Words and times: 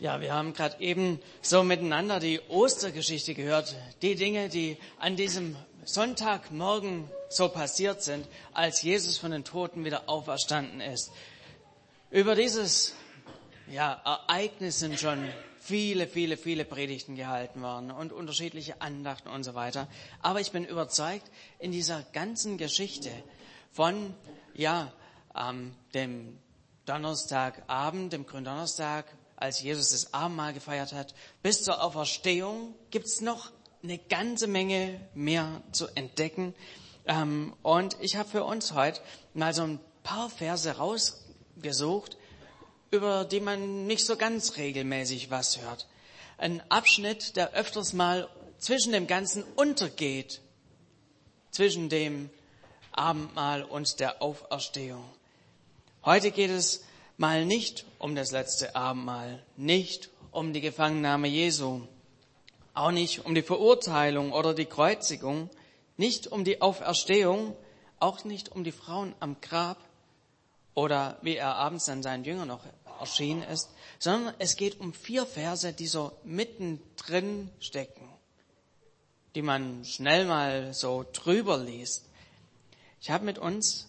Ja, 0.00 0.20
wir 0.20 0.32
haben 0.32 0.52
gerade 0.52 0.80
eben 0.80 1.18
so 1.42 1.64
miteinander 1.64 2.20
die 2.20 2.40
Ostergeschichte 2.48 3.34
gehört. 3.34 3.74
Die 4.00 4.14
Dinge, 4.14 4.48
die 4.48 4.76
an 5.00 5.16
diesem 5.16 5.56
Sonntagmorgen 5.84 7.10
so 7.28 7.48
passiert 7.48 8.02
sind, 8.04 8.24
als 8.52 8.82
Jesus 8.82 9.18
von 9.18 9.32
den 9.32 9.42
Toten 9.42 9.84
wieder 9.84 10.08
auferstanden 10.08 10.80
ist. 10.80 11.10
Über 12.12 12.36
dieses 12.36 12.94
ja, 13.72 14.00
Ereignis 14.04 14.78
sind 14.78 15.00
schon 15.00 15.28
viele, 15.58 16.06
viele, 16.06 16.36
viele 16.36 16.64
Predigten 16.64 17.16
gehalten 17.16 17.60
worden 17.60 17.90
und 17.90 18.12
unterschiedliche 18.12 18.80
Andachten 18.80 19.28
und 19.28 19.42
so 19.42 19.56
weiter. 19.56 19.88
Aber 20.22 20.40
ich 20.40 20.52
bin 20.52 20.64
überzeugt, 20.64 21.28
in 21.58 21.72
dieser 21.72 22.04
ganzen 22.12 22.56
Geschichte 22.56 23.10
von 23.72 24.14
ja, 24.54 24.92
ähm, 25.36 25.74
dem 25.92 26.38
Donnerstagabend, 26.86 28.12
dem 28.12 28.26
Gründonnerstag, 28.26 29.04
als 29.40 29.62
Jesus 29.62 29.90
das 29.90 30.12
Abendmahl 30.12 30.52
gefeiert 30.52 30.92
hat, 30.92 31.14
bis 31.42 31.62
zur 31.62 31.82
Auferstehung 31.82 32.74
gibt's 32.90 33.20
noch 33.20 33.52
eine 33.82 33.98
ganze 33.98 34.48
Menge 34.48 35.00
mehr 35.14 35.62
zu 35.70 35.86
entdecken. 35.94 36.54
Ähm, 37.06 37.54
und 37.62 37.96
ich 38.00 38.16
habe 38.16 38.28
für 38.28 38.44
uns 38.44 38.74
heute 38.74 39.00
mal 39.34 39.54
so 39.54 39.62
ein 39.62 39.80
paar 40.02 40.28
Verse 40.28 40.68
rausgesucht, 40.70 42.16
über 42.90 43.24
die 43.24 43.40
man 43.40 43.86
nicht 43.86 44.04
so 44.04 44.16
ganz 44.16 44.56
regelmäßig 44.56 45.30
was 45.30 45.60
hört. 45.60 45.86
Ein 46.36 46.62
Abschnitt, 46.70 47.36
der 47.36 47.52
öfters 47.52 47.92
mal 47.92 48.28
zwischen 48.58 48.92
dem 48.92 49.06
Ganzen 49.06 49.44
untergeht, 49.54 50.40
zwischen 51.52 51.88
dem 51.88 52.30
Abendmahl 52.90 53.62
und 53.62 54.00
der 54.00 54.20
Auferstehung. 54.20 55.04
Heute 56.04 56.32
geht 56.32 56.50
es 56.50 56.82
mal 57.18 57.44
nicht 57.44 57.84
um 57.98 58.14
das 58.14 58.30
letzte 58.30 58.74
Abendmahl, 58.74 59.42
nicht 59.56 60.08
um 60.30 60.52
die 60.52 60.60
Gefangennahme 60.60 61.28
Jesu, 61.28 61.82
auch 62.74 62.92
nicht 62.92 63.26
um 63.26 63.34
die 63.34 63.42
Verurteilung 63.42 64.32
oder 64.32 64.54
die 64.54 64.66
Kreuzigung, 64.66 65.50
nicht 65.96 66.28
um 66.28 66.44
die 66.44 66.62
Auferstehung, 66.62 67.56
auch 67.98 68.24
nicht 68.24 68.50
um 68.50 68.62
die 68.62 68.72
Frauen 68.72 69.14
am 69.18 69.40
Grab 69.40 69.78
oder 70.74 71.18
wie 71.22 71.34
er 71.34 71.56
abends 71.56 71.88
an 71.88 72.04
seinen 72.04 72.24
Jüngern 72.24 72.46
noch 72.46 72.62
erschienen 73.00 73.42
ist, 73.42 73.68
sondern 73.98 74.32
es 74.38 74.54
geht 74.54 74.78
um 74.78 74.92
vier 74.92 75.26
Verse, 75.26 75.72
die 75.72 75.88
so 75.88 76.12
mittendrin 76.22 77.50
stecken, 77.58 78.08
die 79.34 79.42
man 79.42 79.84
schnell 79.84 80.24
mal 80.24 80.72
so 80.72 81.04
drüber 81.12 81.58
liest. 81.58 82.04
Ich 83.00 83.10
habe 83.10 83.24
mit 83.24 83.38
uns, 83.38 83.88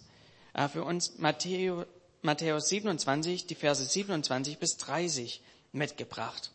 äh, 0.52 0.66
für 0.66 0.82
uns 0.82 1.18
Matthäus 1.18 1.86
Matthäus 2.22 2.68
27, 2.68 3.46
die 3.46 3.54
Verse 3.54 3.84
27 3.84 4.58
bis 4.58 4.76
30 4.76 5.40
mitgebracht. 5.72 6.50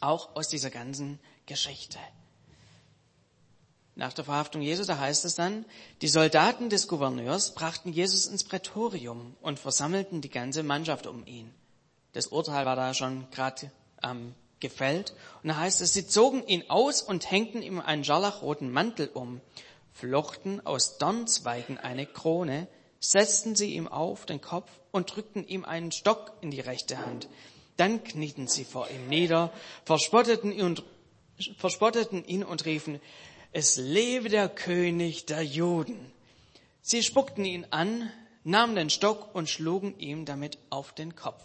Auch 0.00 0.34
aus 0.34 0.48
dieser 0.48 0.70
ganzen 0.70 1.20
Geschichte. 1.46 1.98
Nach 3.94 4.12
der 4.12 4.24
Verhaftung 4.24 4.62
Jesu, 4.62 4.84
da 4.84 4.98
heißt 4.98 5.24
es 5.24 5.34
dann, 5.34 5.64
die 6.00 6.08
Soldaten 6.08 6.70
des 6.70 6.88
Gouverneurs 6.88 7.54
brachten 7.54 7.92
Jesus 7.92 8.26
ins 8.26 8.44
Prätorium 8.44 9.36
und 9.42 9.58
versammelten 9.58 10.20
die 10.20 10.30
ganze 10.30 10.62
Mannschaft 10.62 11.06
um 11.06 11.26
ihn. 11.26 11.52
Das 12.12 12.28
Urteil 12.28 12.66
war 12.66 12.76
da 12.76 12.94
schon 12.94 13.30
gerade 13.30 13.70
ähm, 14.02 14.34
gefällt. 14.58 15.14
Und 15.42 15.50
da 15.50 15.56
heißt 15.56 15.80
es, 15.80 15.92
sie 15.92 16.06
zogen 16.06 16.46
ihn 16.46 16.68
aus 16.68 17.02
und 17.02 17.30
hängten 17.30 17.62
ihm 17.62 17.80
einen 17.80 18.04
scharlachroten 18.04 18.70
Mantel 18.70 19.08
um, 19.12 19.40
flochten 19.92 20.64
aus 20.64 20.98
Dornzweigen 20.98 21.78
eine 21.78 22.06
Krone, 22.06 22.68
setzten 23.00 23.56
sie 23.56 23.74
ihm 23.74 23.88
auf 23.88 24.26
den 24.26 24.40
Kopf 24.40 24.70
und 24.92 25.14
drückten 25.14 25.46
ihm 25.46 25.64
einen 25.64 25.90
Stock 25.90 26.32
in 26.42 26.50
die 26.50 26.60
rechte 26.60 26.98
Hand. 26.98 27.28
Dann 27.76 28.04
knieten 28.04 28.46
sie 28.46 28.64
vor 28.64 28.88
ihm 28.90 29.08
nieder, 29.08 29.50
verspotteten 29.84 30.52
ihn 30.52 30.64
und, 30.64 30.82
verspotteten 31.56 32.24
ihn 32.26 32.44
und 32.44 32.66
riefen, 32.66 33.00
es 33.52 33.76
lebe 33.76 34.28
der 34.28 34.48
König 34.48 35.26
der 35.26 35.42
Juden. 35.42 36.12
Sie 36.82 37.02
spuckten 37.02 37.44
ihn 37.44 37.66
an, 37.70 38.10
nahmen 38.44 38.76
den 38.76 38.90
Stock 38.90 39.34
und 39.34 39.48
schlugen 39.48 39.98
ihm 39.98 40.24
damit 40.24 40.58
auf 40.68 40.92
den 40.92 41.16
Kopf. 41.16 41.42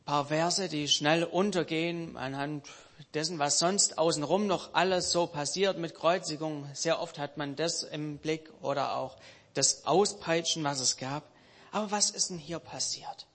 Ein 0.00 0.12
paar 0.12 0.26
Verse, 0.26 0.68
die 0.68 0.86
schnell 0.86 1.24
untergehen 1.24 2.16
anhand 2.16 2.68
dessen, 3.14 3.38
was 3.38 3.58
sonst 3.58 3.98
außenrum 3.98 4.46
noch 4.46 4.74
alles 4.74 5.10
so 5.10 5.26
passiert 5.26 5.78
mit 5.78 5.94
Kreuzigung. 5.94 6.68
Sehr 6.74 7.00
oft 7.00 7.18
hat 7.18 7.36
man 7.36 7.56
das 7.56 7.82
im 7.82 8.18
Blick 8.18 8.50
oder 8.60 8.96
auch 8.96 9.16
das 9.54 9.86
Auspeitschen, 9.86 10.64
was 10.64 10.80
es 10.80 10.96
gab. 10.96 11.24
Aber 11.70 11.90
was 11.90 12.10
ist 12.10 12.30
denn 12.30 12.38
hier 12.38 12.58
passiert? 12.58 13.26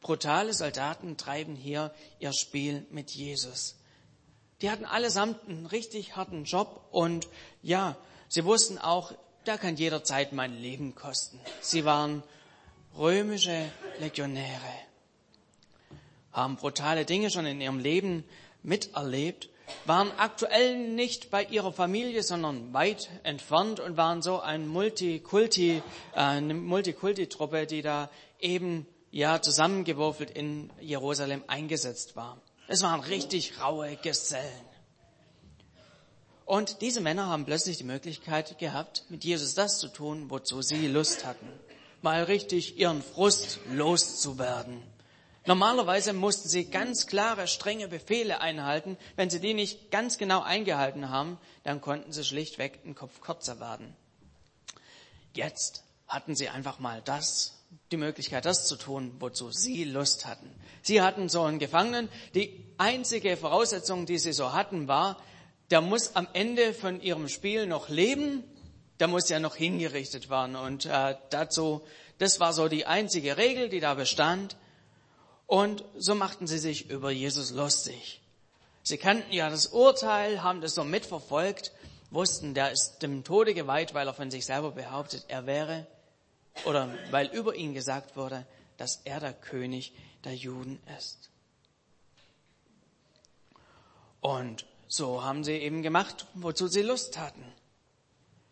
Brutale 0.00 0.54
Soldaten 0.54 1.16
treiben 1.16 1.54
hier 1.54 1.92
ihr 2.18 2.32
Spiel 2.32 2.86
mit 2.90 3.10
Jesus. 3.10 3.76
Die 4.62 4.70
hatten 4.70 4.84
allesamt 4.84 5.48
einen 5.48 5.66
richtig 5.66 6.16
harten 6.16 6.44
Job 6.44 6.88
und 6.90 7.28
ja, 7.62 7.96
sie 8.28 8.44
wussten 8.44 8.78
auch, 8.78 9.12
da 9.44 9.56
kann 9.56 9.76
jederzeit 9.76 10.32
mein 10.32 10.54
Leben 10.54 10.94
kosten. 10.94 11.40
Sie 11.60 11.84
waren 11.84 12.22
römische 12.96 13.70
Legionäre 13.98 14.87
haben 16.38 16.56
brutale 16.56 17.04
Dinge 17.04 17.30
schon 17.30 17.46
in 17.46 17.60
ihrem 17.60 17.78
Leben 17.78 18.24
miterlebt, 18.62 19.48
waren 19.84 20.10
aktuell 20.16 20.76
nicht 20.76 21.30
bei 21.30 21.44
ihrer 21.44 21.72
Familie, 21.72 22.22
sondern 22.22 22.72
weit 22.72 23.08
entfernt 23.22 23.80
und 23.80 23.96
waren 23.96 24.22
so 24.22 24.40
ein 24.40 24.66
Multikulti, 24.66 25.82
äh, 26.14 26.18
eine 26.18 26.54
Multikulti-Truppe, 26.54 27.66
die 27.66 27.82
da 27.82 28.10
eben 28.40 28.86
ja 29.10 29.40
zusammengewürfelt 29.40 30.30
in 30.30 30.70
Jerusalem 30.80 31.44
eingesetzt 31.46 32.16
war. 32.16 32.40
Es 32.66 32.82
waren 32.82 33.00
richtig 33.00 33.60
raue 33.60 33.96
Gesellen. 33.96 34.68
Und 36.44 36.80
diese 36.80 37.02
Männer 37.02 37.26
haben 37.26 37.44
plötzlich 37.44 37.76
die 37.76 37.84
Möglichkeit 37.84 38.58
gehabt, 38.58 39.04
mit 39.10 39.22
Jesus 39.24 39.54
das 39.54 39.78
zu 39.78 39.88
tun, 39.88 40.30
wozu 40.30 40.62
sie 40.62 40.86
Lust 40.86 41.26
hatten. 41.26 41.46
Mal 42.00 42.22
richtig 42.22 42.78
ihren 42.78 43.02
Frust 43.02 43.60
loszuwerden. 43.70 44.82
Normalerweise 45.46 46.12
mussten 46.12 46.48
sie 46.48 46.66
ganz 46.66 47.06
klare, 47.06 47.48
strenge 47.48 47.88
Befehle 47.88 48.40
einhalten. 48.40 48.98
Wenn 49.16 49.30
sie 49.30 49.40
die 49.40 49.54
nicht 49.54 49.90
ganz 49.90 50.18
genau 50.18 50.42
eingehalten 50.42 51.08
haben, 51.08 51.38
dann 51.64 51.80
konnten 51.80 52.12
sie 52.12 52.24
schlichtweg 52.24 52.80
einen 52.84 52.94
Kopf 52.94 53.20
kürzer 53.20 53.58
werden. 53.60 53.96
Jetzt 55.34 55.84
hatten 56.06 56.34
sie 56.34 56.48
einfach 56.48 56.78
mal 56.78 57.00
das, 57.02 57.58
die 57.90 57.96
Möglichkeit, 57.96 58.44
das 58.44 58.66
zu 58.66 58.76
tun, 58.76 59.14
wozu 59.20 59.50
sie 59.50 59.84
Lust 59.84 60.26
hatten. 60.26 60.50
Sie 60.82 61.00
hatten 61.02 61.28
so 61.28 61.42
einen 61.42 61.58
Gefangenen. 61.58 62.08
Die 62.34 62.64
einzige 62.78 63.36
Voraussetzung, 63.36 64.06
die 64.06 64.18
sie 64.18 64.32
so 64.32 64.52
hatten, 64.52 64.88
war, 64.88 65.18
der 65.70 65.80
muss 65.80 66.16
am 66.16 66.26
Ende 66.32 66.72
von 66.72 67.00
ihrem 67.00 67.28
Spiel 67.28 67.66
noch 67.66 67.88
leben, 67.88 68.42
der 69.00 69.08
muss 69.08 69.28
ja 69.28 69.38
noch 69.38 69.54
hingerichtet 69.54 70.30
werden. 70.30 70.56
Und 70.56 70.86
äh, 70.86 71.16
dazu, 71.30 71.82
das 72.18 72.40
war 72.40 72.52
so 72.52 72.68
die 72.68 72.86
einzige 72.86 73.36
Regel, 73.36 73.68
die 73.68 73.80
da 73.80 73.94
bestand. 73.94 74.56
Und 75.48 75.82
so 75.96 76.14
machten 76.14 76.46
sie 76.46 76.58
sich 76.58 76.90
über 76.90 77.10
Jesus 77.10 77.52
lustig. 77.52 78.20
Sie 78.82 78.98
kannten 78.98 79.32
ja 79.32 79.48
das 79.48 79.68
Urteil, 79.68 80.42
haben 80.42 80.60
das 80.60 80.74
so 80.74 80.84
mitverfolgt, 80.84 81.72
wussten, 82.10 82.52
der 82.52 82.70
ist 82.70 82.98
dem 82.98 83.24
Tode 83.24 83.54
geweiht, 83.54 83.94
weil 83.94 84.06
er 84.06 84.12
von 84.12 84.30
sich 84.30 84.44
selber 84.44 84.72
behauptet, 84.72 85.24
er 85.28 85.46
wäre, 85.46 85.86
oder 86.66 86.90
weil 87.10 87.28
über 87.28 87.54
ihn 87.54 87.72
gesagt 87.72 88.14
wurde, 88.14 88.46
dass 88.76 89.00
er 89.04 89.20
der 89.20 89.32
König 89.32 89.94
der 90.24 90.34
Juden 90.34 90.78
ist. 90.98 91.30
Und 94.20 94.66
so 94.86 95.24
haben 95.24 95.44
sie 95.44 95.52
eben 95.52 95.80
gemacht, 95.82 96.26
wozu 96.34 96.68
sie 96.68 96.82
Lust 96.82 97.16
hatten. 97.16 97.44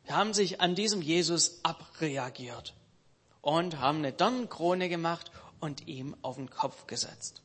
Sie 0.07 0.13
haben 0.15 0.33
sich 0.33 0.63
an 0.63 0.75
diesem 0.75 1.03
Jesus 1.03 1.61
abreagiert 1.63 2.73
und 3.43 3.81
haben 3.81 3.99
eine 3.99 4.13
Dornenkrone 4.13 4.89
gemacht 4.89 5.31
und 5.61 5.87
ihm 5.87 6.17
auf 6.23 6.37
den 6.37 6.51
Kopf 6.51 6.87
gesetzt. 6.87 7.43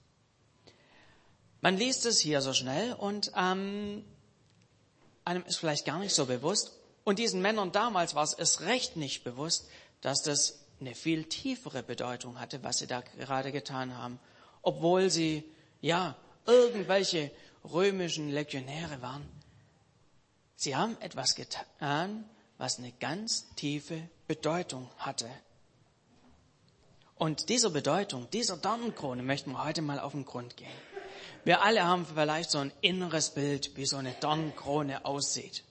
Man 1.62 1.77
liest 1.77 2.06
es 2.06 2.19
hier 2.19 2.41
so 2.41 2.53
schnell 2.53 2.94
und 2.94 3.31
ähm, 3.35 4.03
einem 5.25 5.44
ist 5.45 5.57
vielleicht 5.57 5.85
gar 5.85 6.00
nicht 6.00 6.13
so 6.13 6.25
bewusst. 6.25 6.71
Und 7.03 7.19
diesen 7.19 7.41
Männern 7.41 7.71
damals 7.71 8.15
war 8.15 8.24
es 8.24 8.33
erst 8.33 8.62
recht 8.62 8.95
nicht 8.95 9.24
bewusst, 9.24 9.68
dass 10.01 10.24
das 10.24 10.59
eine 10.80 10.95
viel 10.95 11.25
tiefere 11.25 11.83
Bedeutung 11.83 12.39
hatte, 12.39 12.63
was 12.63 12.80
sie 12.80 12.88
da 12.88 13.01
gerade 13.01 13.51
getan 13.51 13.97
haben. 13.97 14.19
Obwohl 14.63 15.09
sie, 15.09 15.44
ja, 15.81 16.15
irgendwelche 16.45 17.31
römischen 17.63 18.30
Legionäre 18.30 19.01
waren. 19.01 19.27
Sie 20.56 20.75
haben 20.75 21.00
etwas 21.00 21.35
getan, 21.35 22.30
was 22.57 22.77
eine 22.77 22.91
ganz 22.91 23.53
tiefe 23.56 24.09
Bedeutung 24.27 24.89
hatte. 24.97 25.30
Und 27.21 27.50
dieser 27.50 27.69
Bedeutung, 27.69 28.27
dieser 28.33 28.57
Dornenkrone 28.57 29.21
möchten 29.21 29.51
wir 29.51 29.63
heute 29.63 29.83
mal 29.83 30.00
auf 30.00 30.13
den 30.13 30.25
Grund 30.25 30.57
gehen. 30.57 30.73
Wir 31.44 31.62
alle 31.62 31.85
haben 31.85 32.07
vielleicht 32.07 32.50
so 32.50 32.57
ein 32.57 32.71
inneres 32.81 33.29
Bild, 33.29 33.77
wie 33.77 33.85
so 33.85 33.97
eine 33.97 34.15
Dornenkrone 34.19 35.06
aussieht. 35.06 35.63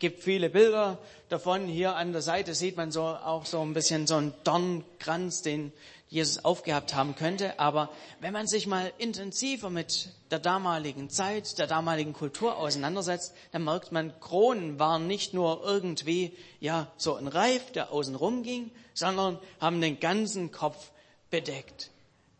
Gibt 0.00 0.24
viele 0.24 0.50
Bilder 0.50 0.98
davon. 1.28 1.66
Hier 1.66 1.94
an 1.94 2.12
der 2.12 2.22
Seite 2.22 2.54
sieht 2.54 2.76
man 2.76 2.90
so 2.90 3.02
auch 3.02 3.46
so 3.46 3.60
ein 3.60 3.74
bisschen 3.74 4.06
so 4.06 4.16
einen 4.16 4.34
Dornkranz, 4.42 5.42
den 5.42 5.72
Jesus 6.08 6.44
aufgehabt 6.44 6.94
haben 6.94 7.14
könnte. 7.14 7.60
Aber 7.60 7.90
wenn 8.20 8.32
man 8.32 8.48
sich 8.48 8.66
mal 8.66 8.92
intensiver 8.98 9.70
mit 9.70 10.08
der 10.30 10.40
damaligen 10.40 11.08
Zeit, 11.08 11.58
der 11.58 11.68
damaligen 11.68 12.14
Kultur 12.14 12.56
auseinandersetzt, 12.56 13.32
dann 13.52 13.62
merkt 13.62 13.92
man, 13.92 14.18
Kronen 14.18 14.80
waren 14.80 15.06
nicht 15.06 15.34
nur 15.34 15.62
irgendwie, 15.64 16.36
ja, 16.58 16.90
so 16.96 17.14
ein 17.14 17.28
Reif, 17.28 17.70
der 17.70 17.92
außen 17.92 18.16
rum 18.16 18.42
ging, 18.42 18.72
sondern 18.94 19.38
haben 19.60 19.80
den 19.80 20.00
ganzen 20.00 20.50
Kopf 20.50 20.90
bedeckt. 21.30 21.90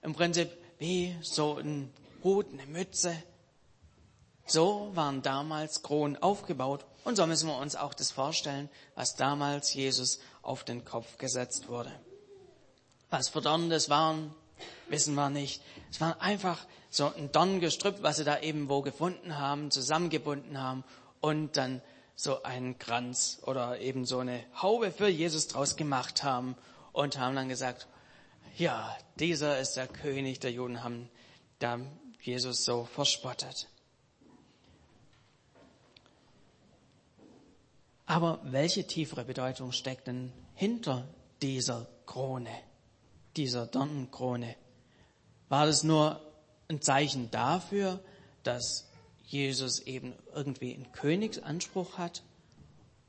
Im 0.02 0.14
Prinzip 0.14 0.50
wie 0.78 1.14
so 1.20 1.58
ein 1.58 1.92
Hut, 2.24 2.46
eine 2.52 2.66
Mütze. 2.66 3.14
So 4.46 4.90
waren 4.94 5.22
damals 5.22 5.82
Kronen 5.82 6.20
aufgebaut 6.20 6.84
und 7.04 7.16
so 7.16 7.26
müssen 7.26 7.48
wir 7.48 7.56
uns 7.56 7.76
auch 7.76 7.94
das 7.94 8.10
vorstellen, 8.10 8.68
was 8.94 9.16
damals 9.16 9.72
Jesus 9.74 10.20
auf 10.42 10.64
den 10.64 10.84
Kopf 10.84 11.18
gesetzt 11.18 11.68
wurde. 11.68 11.92
Was 13.10 13.28
für 13.28 13.40
Dornen 13.40 13.70
das 13.70 13.88
waren, 13.88 14.34
wissen 14.88 15.14
wir 15.14 15.30
nicht. 15.30 15.62
Es 15.90 16.00
war 16.00 16.20
einfach 16.20 16.66
so 16.90 17.12
ein 17.14 17.32
Dorngestrüpp, 17.32 18.02
was 18.02 18.16
sie 18.16 18.24
da 18.24 18.40
eben 18.40 18.68
wo 18.68 18.82
gefunden 18.82 19.38
haben, 19.38 19.70
zusammengebunden 19.70 20.60
haben 20.60 20.84
und 21.20 21.56
dann 21.56 21.82
so 22.16 22.42
einen 22.42 22.78
Kranz 22.78 23.40
oder 23.46 23.80
eben 23.80 24.04
so 24.04 24.18
eine 24.18 24.44
Haube 24.60 24.92
für 24.92 25.08
Jesus 25.08 25.48
draus 25.48 25.76
gemacht 25.76 26.22
haben 26.22 26.56
und 26.92 27.18
haben 27.18 27.34
dann 27.34 27.48
gesagt, 27.48 27.86
ja, 28.58 28.96
dieser 29.18 29.58
ist 29.58 29.74
der 29.74 29.86
König 29.86 30.40
der 30.40 30.52
Juden, 30.52 30.84
haben 30.84 31.08
da 31.60 31.78
Jesus 32.20 32.64
so 32.64 32.84
verspottet. 32.84 33.68
Aber 38.10 38.40
welche 38.42 38.88
tiefere 38.88 39.24
Bedeutung 39.24 39.70
steckt 39.70 40.08
denn 40.08 40.32
hinter 40.54 41.06
dieser 41.42 41.86
Krone, 42.06 42.50
dieser 43.36 43.68
Dornenkrone? 43.68 44.56
War 45.48 45.66
das 45.66 45.84
nur 45.84 46.20
ein 46.68 46.82
Zeichen 46.82 47.30
dafür, 47.30 48.00
dass 48.42 48.90
Jesus 49.26 49.78
eben 49.78 50.12
irgendwie 50.34 50.74
einen 50.74 50.90
Königsanspruch 50.90 51.98
hat? 51.98 52.24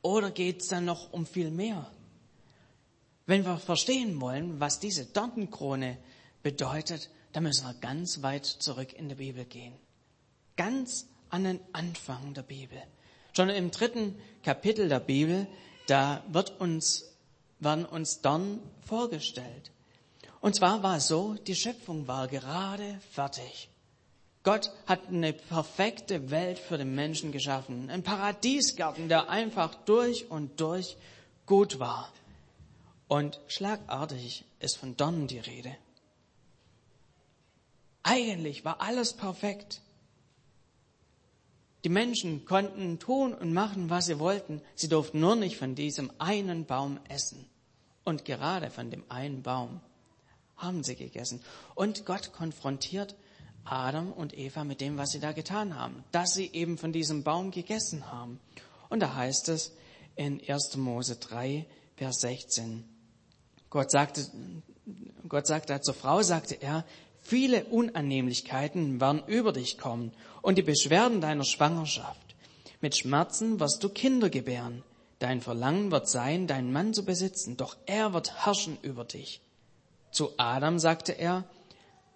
Oder 0.04 0.30
geht 0.30 0.62
es 0.62 0.68
dann 0.68 0.86
noch 0.86 1.12
um 1.12 1.26
viel 1.26 1.50
mehr? 1.50 1.92
Wenn 3.26 3.44
wir 3.44 3.58
verstehen 3.58 4.22
wollen, 4.22 4.60
was 4.60 4.80
diese 4.80 5.06
Dornenkrone 5.06 5.98
bedeutet, 6.44 7.10
dann 7.34 7.42
müssen 7.42 7.66
wir 7.66 7.74
ganz 7.74 8.22
weit 8.22 8.46
zurück 8.46 8.94
in 8.94 9.10
der 9.10 9.16
Bibel 9.16 9.46
gehen. 9.46 9.74
Ganz 10.58 11.08
an 11.32 11.46
den 11.46 11.60
Anfang 11.74 12.36
der 12.36 12.44
Bibel. 12.44 12.80
Schon 13.34 13.50
im 13.50 13.72
dritten 13.72 14.20
Kapitel 14.44 14.90
der 14.90 15.00
Bibel, 15.00 15.48
da 15.88 16.24
wird 16.28 16.60
uns, 16.60 17.16
werden 17.60 17.86
uns 17.86 18.22
Dorn 18.22 18.60
vorgestellt. 18.86 19.72
Und 20.42 20.56
zwar 20.56 20.84
war 20.84 20.98
es 20.98 21.08
so, 21.08 21.36
die 21.36 21.56
Schöpfung 21.56 22.08
war 22.08 22.28
gerade 22.28 23.00
fertig. 23.12 23.70
Gott 24.44 24.72
hat 24.88 25.08
eine 25.08 25.34
perfekte 25.34 26.32
Welt 26.32 26.58
für 26.58 26.78
den 26.78 26.96
Menschen 26.96 27.32
geschaffen. 27.32 27.90
Ein 27.92 28.02
Paradiesgarten, 28.02 29.08
der 29.08 29.30
einfach 29.30 29.76
durch 29.86 30.32
und 30.32 30.60
durch 30.60 30.98
gut 31.46 31.80
war. 31.80 32.12
Und 33.08 33.40
schlagartig 33.48 34.46
ist 34.60 34.78
von 34.78 34.98
Dornen 34.98 35.28
die 35.28 35.40
Rede. 35.40 35.76
Eigentlich 38.04 38.66
war 38.66 38.82
alles 38.82 39.14
perfekt. 39.14 39.82
Die 41.84 41.90
Menschen 41.90 42.46
konnten 42.46 43.00
tun 43.00 43.34
und 43.34 43.54
machen, 43.54 43.90
was 43.90 44.06
sie 44.06 44.20
wollten. 44.20 44.62
Sie 44.76 44.88
durften 44.88 45.20
nur 45.20 45.36
nicht 45.36 45.58
von 45.58 45.76
diesem 45.76 46.12
einen 46.20 46.66
Baum 46.66 47.00
essen. 47.10 47.50
Und 48.04 48.26
gerade 48.26 48.70
von 48.70 48.92
dem 48.92 49.04
einen 49.10 49.42
Baum 49.42 49.82
haben 50.58 50.84
sie 50.84 50.96
gegessen. 50.96 51.42
Und 51.76 52.06
Gott 52.06 52.34
konfrontiert 52.34 53.16
Adam 53.64 54.12
und 54.12 54.38
Eva 54.38 54.64
mit 54.64 54.82
dem, 54.82 54.98
was 54.98 55.12
sie 55.12 55.20
da 55.20 55.32
getan 55.32 55.78
haben, 55.78 56.04
dass 56.12 56.34
sie 56.34 56.50
eben 56.52 56.78
von 56.78 56.92
diesem 56.92 57.24
Baum 57.24 57.52
gegessen 57.52 58.12
haben. 58.12 58.40
Und 58.90 59.00
da 59.02 59.16
heißt 59.16 59.50
es 59.50 59.74
in 60.16 60.42
1. 60.48 60.78
Mose 60.78 61.18
3, 61.18 61.66
Vers 61.96 62.22
16, 62.22 62.84
Gott 63.70 63.92
sagte, 63.92 64.26
Gott 65.28 65.48
sagte 65.48 65.80
zur 65.82 65.94
Frau, 65.94 66.22
sagte 66.24 66.56
er, 66.56 66.84
Viele 67.22 67.66
Unannehmlichkeiten 67.66 69.00
werden 69.00 69.24
über 69.28 69.54
dich 69.54 69.78
kommen 69.78 70.12
und 70.42 70.58
die 70.58 70.64
Beschwerden 70.64 71.22
deiner 71.22 71.44
Schwangerschaft. 71.44 72.36
Mit 72.82 72.98
Schmerzen 72.98 73.60
wirst 73.60 73.84
du 73.84 73.90
Kinder 73.90 74.30
gebären. 74.30 74.84
Dein 75.20 75.40
Verlangen 75.40 75.92
wird 75.92 76.10
sein, 76.10 76.48
deinen 76.48 76.74
Mann 76.74 76.96
zu 76.96 77.06
besitzen, 77.06 77.56
doch 77.56 77.78
er 77.86 78.14
wird 78.14 78.44
herrschen 78.44 78.78
über 78.82 79.06
dich. 79.06 79.40
Zu 80.10 80.32
Adam 80.38 80.80
sagte 80.80 81.12
er, 81.12 81.46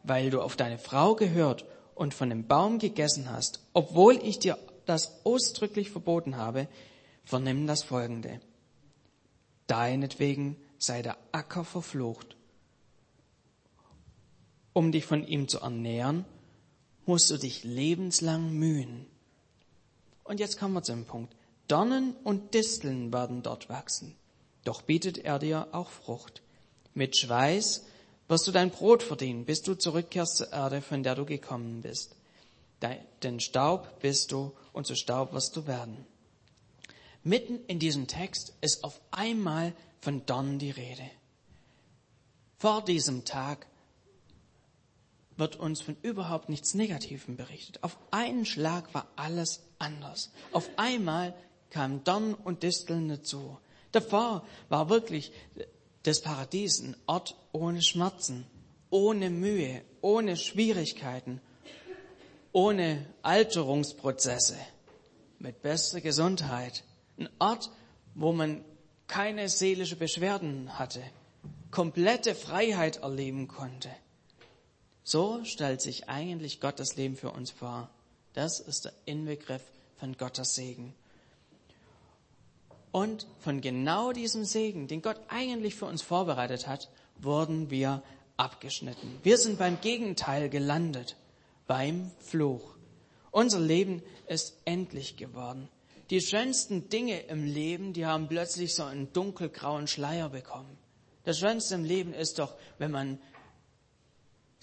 weil 0.04 0.32
du 0.32 0.42
auf 0.42 0.56
deine 0.56 0.80
Frau 0.80 1.16
gehört 1.16 1.66
und 1.94 2.14
von 2.16 2.30
dem 2.30 2.48
Baum 2.48 2.80
gegessen 2.80 3.32
hast, 3.32 3.60
obwohl 3.74 4.18
ich 4.18 4.40
dir 4.40 4.58
das 4.88 5.24
ausdrücklich 5.24 5.92
verboten 5.92 6.36
habe, 6.36 6.68
vernimm 7.24 7.68
das 7.68 7.84
folgende. 7.84 8.42
Deinetwegen 9.68 10.58
sei 10.78 11.04
der 11.04 11.18
Acker 11.32 11.64
verflucht 11.64 12.36
um 14.76 14.92
dich 14.92 15.06
von 15.06 15.26
ihm 15.26 15.48
zu 15.48 15.60
ernähren, 15.60 16.26
musst 17.06 17.32
du 17.32 17.38
dich 17.38 17.64
lebenslang 17.64 18.52
mühen. 18.52 19.06
Und 20.26 20.42
jetzt 20.42 20.60
kommen 20.60 20.74
wir 20.74 20.84
zum 20.84 21.06
Punkt. 21.06 21.34
Dornen 21.70 22.14
und 22.26 22.54
Disteln 22.54 23.14
werden 23.14 23.42
dort 23.42 23.70
wachsen. 23.70 24.16
Doch 24.66 24.82
bietet 24.82 25.18
er 25.18 25.40
dir 25.40 25.70
auch 25.72 25.90
Frucht. 25.90 26.42
Mit 26.94 27.18
Schweiß 27.18 27.86
wirst 28.28 28.48
du 28.48 28.52
dein 28.52 28.70
Brot 28.70 29.02
verdienen, 29.02 29.46
bis 29.46 29.62
du 29.62 29.76
zurückkehrst 29.76 30.38
zur 30.38 30.52
Erde, 30.52 30.82
von 30.82 31.04
der 31.04 31.16
du 31.16 31.26
gekommen 31.26 31.82
bist. 31.82 32.18
Denn 33.24 33.40
Staub 33.40 34.02
bist 34.02 34.34
du 34.34 34.52
und 34.74 34.86
zu 34.86 34.96
Staub 34.96 35.32
wirst 35.32 35.56
du 35.56 35.68
werden. 35.68 36.06
Mitten 37.24 37.64
in 37.68 37.80
diesem 37.80 38.08
Text 38.08 38.54
ist 38.60 38.84
auf 38.84 39.00
einmal 39.12 39.74
von 40.02 40.26
Dornen 40.26 40.60
die 40.60 40.72
Rede. 40.72 41.10
Vor 42.58 42.84
diesem 42.84 43.24
Tag 43.24 43.68
wird 45.38 45.58
uns 45.58 45.82
von 45.82 45.98
überhaupt 46.02 46.50
nichts 46.50 46.74
Negativem 46.74 47.36
berichtet. 47.36 47.84
Auf 47.84 47.98
einen 48.12 48.46
Schlag 48.46 48.94
war 48.94 49.08
alles 49.16 49.62
anders. 49.80 50.32
Auf 50.52 50.70
einmal 50.78 51.34
kamen 51.70 52.04
Dorn 52.04 52.34
und 52.34 52.64
Disteln 52.64 53.10
dazu. 53.10 53.58
Davor 53.92 54.46
war 54.70 54.90
wirklich 54.90 55.32
das 56.04 56.22
Paradies 56.22 56.82
ein 56.82 56.96
Ort 57.08 57.36
ohne 57.52 57.82
Schmerzen, 57.82 58.46
ohne 58.90 59.30
Mühe, 59.30 59.82
ohne 60.02 60.38
Schwierigkeiten, 60.38 61.42
ohne 62.52 63.06
Alterungsprozesse, 63.22 64.58
mit 65.40 65.62
bester 65.62 66.02
Gesundheit. 66.02 66.84
Ein 67.18 67.30
Ort, 67.40 67.72
wo 68.14 68.32
man 68.32 68.64
keine 69.08 69.50
seelische 69.50 69.96
Beschwerden 69.96 70.78
hatte, 70.80 71.02
komplette 71.72 72.36
Freiheit 72.36 72.98
erleben 72.98 73.48
konnte. 73.48 73.90
So 75.08 75.46
stellt 75.46 75.82
sich 75.82 76.10
eigentlich 76.10 76.60
Gottes 76.60 76.96
Leben 76.96 77.16
für 77.16 77.30
uns 77.30 77.52
vor. 77.52 77.92
Das 78.34 78.60
ist 78.60 78.86
der 78.86 78.94
Inbegriff 79.06 79.62
von 79.98 80.18
Gottes 80.18 80.56
Segen. 80.56 80.96
Und 82.92 83.28
von 83.40 83.62
genau 83.62 84.14
diesem 84.14 84.46
Segen, 84.46 84.88
den 84.88 85.04
Gott 85.04 85.20
eigentlich 85.28 85.76
für 85.76 85.86
uns 85.86 86.02
vorbereitet 86.02 86.66
hat, 86.66 86.90
wurden 87.20 87.70
wir 87.70 88.02
abgeschnitten. 88.36 89.20
Wir 89.22 89.38
sind 89.38 89.60
beim 89.60 89.80
Gegenteil 89.80 90.50
gelandet, 90.50 91.18
beim 91.68 92.10
Fluch. 92.20 92.76
Unser 93.30 93.60
Leben 93.60 94.02
ist 94.28 94.58
endlich 94.66 95.18
geworden. 95.18 95.70
Die 96.10 96.20
schönsten 96.20 96.90
Dinge 96.90 97.20
im 97.28 97.46
Leben, 97.46 97.94
die 97.94 98.08
haben 98.08 98.28
plötzlich 98.28 98.74
so 98.74 98.84
einen 98.84 99.14
dunkelgrauen 99.14 99.86
Schleier 99.86 100.30
bekommen. 100.30 100.80
Das 101.26 101.38
Schönste 101.38 101.76
im 101.76 101.84
Leben 101.84 102.14
ist 102.14 102.40
doch, 102.40 102.56
wenn 102.80 102.92
man 102.92 103.20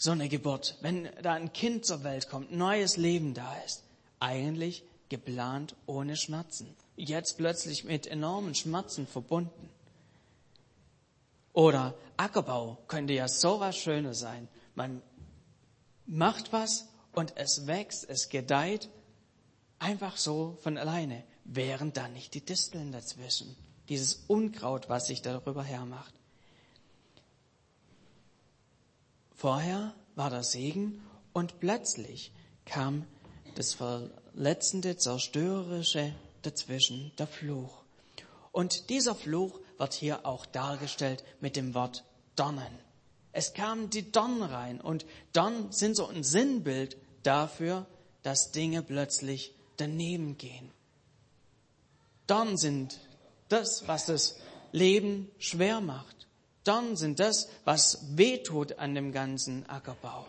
so 0.02 0.10
eine 0.10 0.28
Geburt, 0.28 0.76
wenn 0.80 1.08
da 1.22 1.34
ein 1.34 1.52
Kind 1.52 1.86
zur 1.86 2.02
Welt 2.02 2.28
kommt, 2.28 2.50
neues 2.50 2.96
Leben 2.96 3.34
da 3.34 3.54
ist, 3.64 3.84
eigentlich 4.18 4.82
geplant 5.08 5.76
ohne 5.86 6.16
Schmerzen. 6.16 6.74
Jetzt 6.96 7.36
plötzlich 7.36 7.84
mit 7.84 8.08
enormen 8.08 8.56
Schmerzen 8.56 9.06
verbunden. 9.06 9.70
Oder 11.52 11.94
Ackerbau 12.16 12.78
könnte 12.88 13.12
ja 13.12 13.28
so 13.28 13.60
was 13.60 13.76
Schönes 13.76 14.18
sein. 14.18 14.48
Man 14.74 15.02
macht 16.06 16.52
was 16.52 16.88
und 17.12 17.34
es 17.36 17.68
wächst, 17.68 18.04
es 18.08 18.28
gedeiht 18.28 18.88
einfach 19.78 20.16
so 20.16 20.58
von 20.62 20.78
alleine, 20.78 21.22
während 21.44 21.96
da 21.96 22.08
nicht 22.08 22.34
die 22.34 22.44
Disteln 22.44 22.90
dazwischen, 22.90 23.56
dieses 23.88 24.24
Unkraut, 24.26 24.88
was 24.88 25.06
sich 25.06 25.22
darüber 25.22 25.62
hermacht. 25.62 26.12
Vorher 29.42 29.92
war 30.14 30.30
der 30.30 30.44
Segen 30.44 31.02
und 31.32 31.58
plötzlich 31.58 32.30
kam 32.64 33.04
das 33.56 33.74
verletzende, 33.74 34.96
zerstörerische 34.96 36.14
dazwischen, 36.42 37.10
der 37.18 37.26
Fluch. 37.26 37.82
Und 38.52 38.88
dieser 38.88 39.16
Fluch 39.16 39.58
wird 39.78 39.94
hier 39.94 40.26
auch 40.26 40.46
dargestellt 40.46 41.24
mit 41.40 41.56
dem 41.56 41.74
Wort 41.74 42.04
Dornen. 42.36 42.72
Es 43.32 43.52
kamen 43.52 43.90
die 43.90 44.12
Dornen 44.12 44.44
rein 44.44 44.80
und 44.80 45.06
Dornen 45.32 45.72
sind 45.72 45.96
so 45.96 46.06
ein 46.06 46.22
Sinnbild 46.22 46.96
dafür, 47.24 47.86
dass 48.22 48.52
Dinge 48.52 48.80
plötzlich 48.84 49.56
daneben 49.76 50.38
gehen. 50.38 50.70
Dornen 52.28 52.58
sind 52.58 53.00
das, 53.48 53.88
was 53.88 54.06
das 54.06 54.36
Leben 54.70 55.32
schwer 55.38 55.80
macht. 55.80 56.21
Dornen 56.64 56.96
sind 56.96 57.18
das, 57.18 57.48
was 57.64 58.16
wehtut 58.16 58.78
an 58.78 58.94
dem 58.94 59.12
ganzen 59.12 59.68
Ackerbau. 59.68 60.26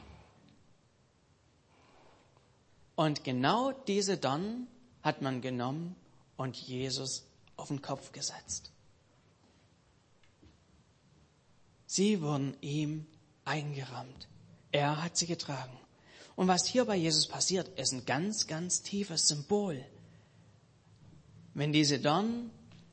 Und 2.95 3.23
genau 3.23 3.71
diese 3.71 4.17
Dornen 4.17 4.67
hat 5.01 5.21
man 5.21 5.41
genommen 5.41 5.95
und 6.37 6.55
Jesus 6.57 7.25
auf 7.55 7.67
den 7.67 7.81
Kopf 7.81 8.11
gesetzt. 8.11 8.71
Sie 11.85 12.21
wurden 12.21 12.57
ihm 12.61 13.05
eingerammt. 13.45 14.27
Er 14.71 15.03
hat 15.03 15.17
sie 15.17 15.27
getragen. 15.27 15.77
Und 16.35 16.47
was 16.47 16.65
hier 16.65 16.85
bei 16.85 16.95
Jesus 16.95 17.27
passiert, 17.27 17.67
ist 17.79 17.93
ein 17.93 18.05
ganz, 18.05 18.47
ganz 18.47 18.81
tiefes 18.81 19.27
Symbol. 19.27 19.85
Wenn 21.53 21.71
diese 21.71 21.99
Dornen 21.99 22.49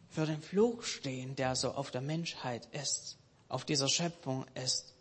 für 0.09 0.27
den 0.27 0.43
Fluch 0.43 0.83
stehen, 0.83 1.37
der 1.37 1.57
so 1.57 1.73
auf 1.73 1.91
der 1.91 2.03
Menschheit 2.03 2.69
ist, 2.73 3.17
auf 3.51 3.67
dieser 3.67 3.89
Schöpfung 3.89 4.47
ist, 4.55 4.95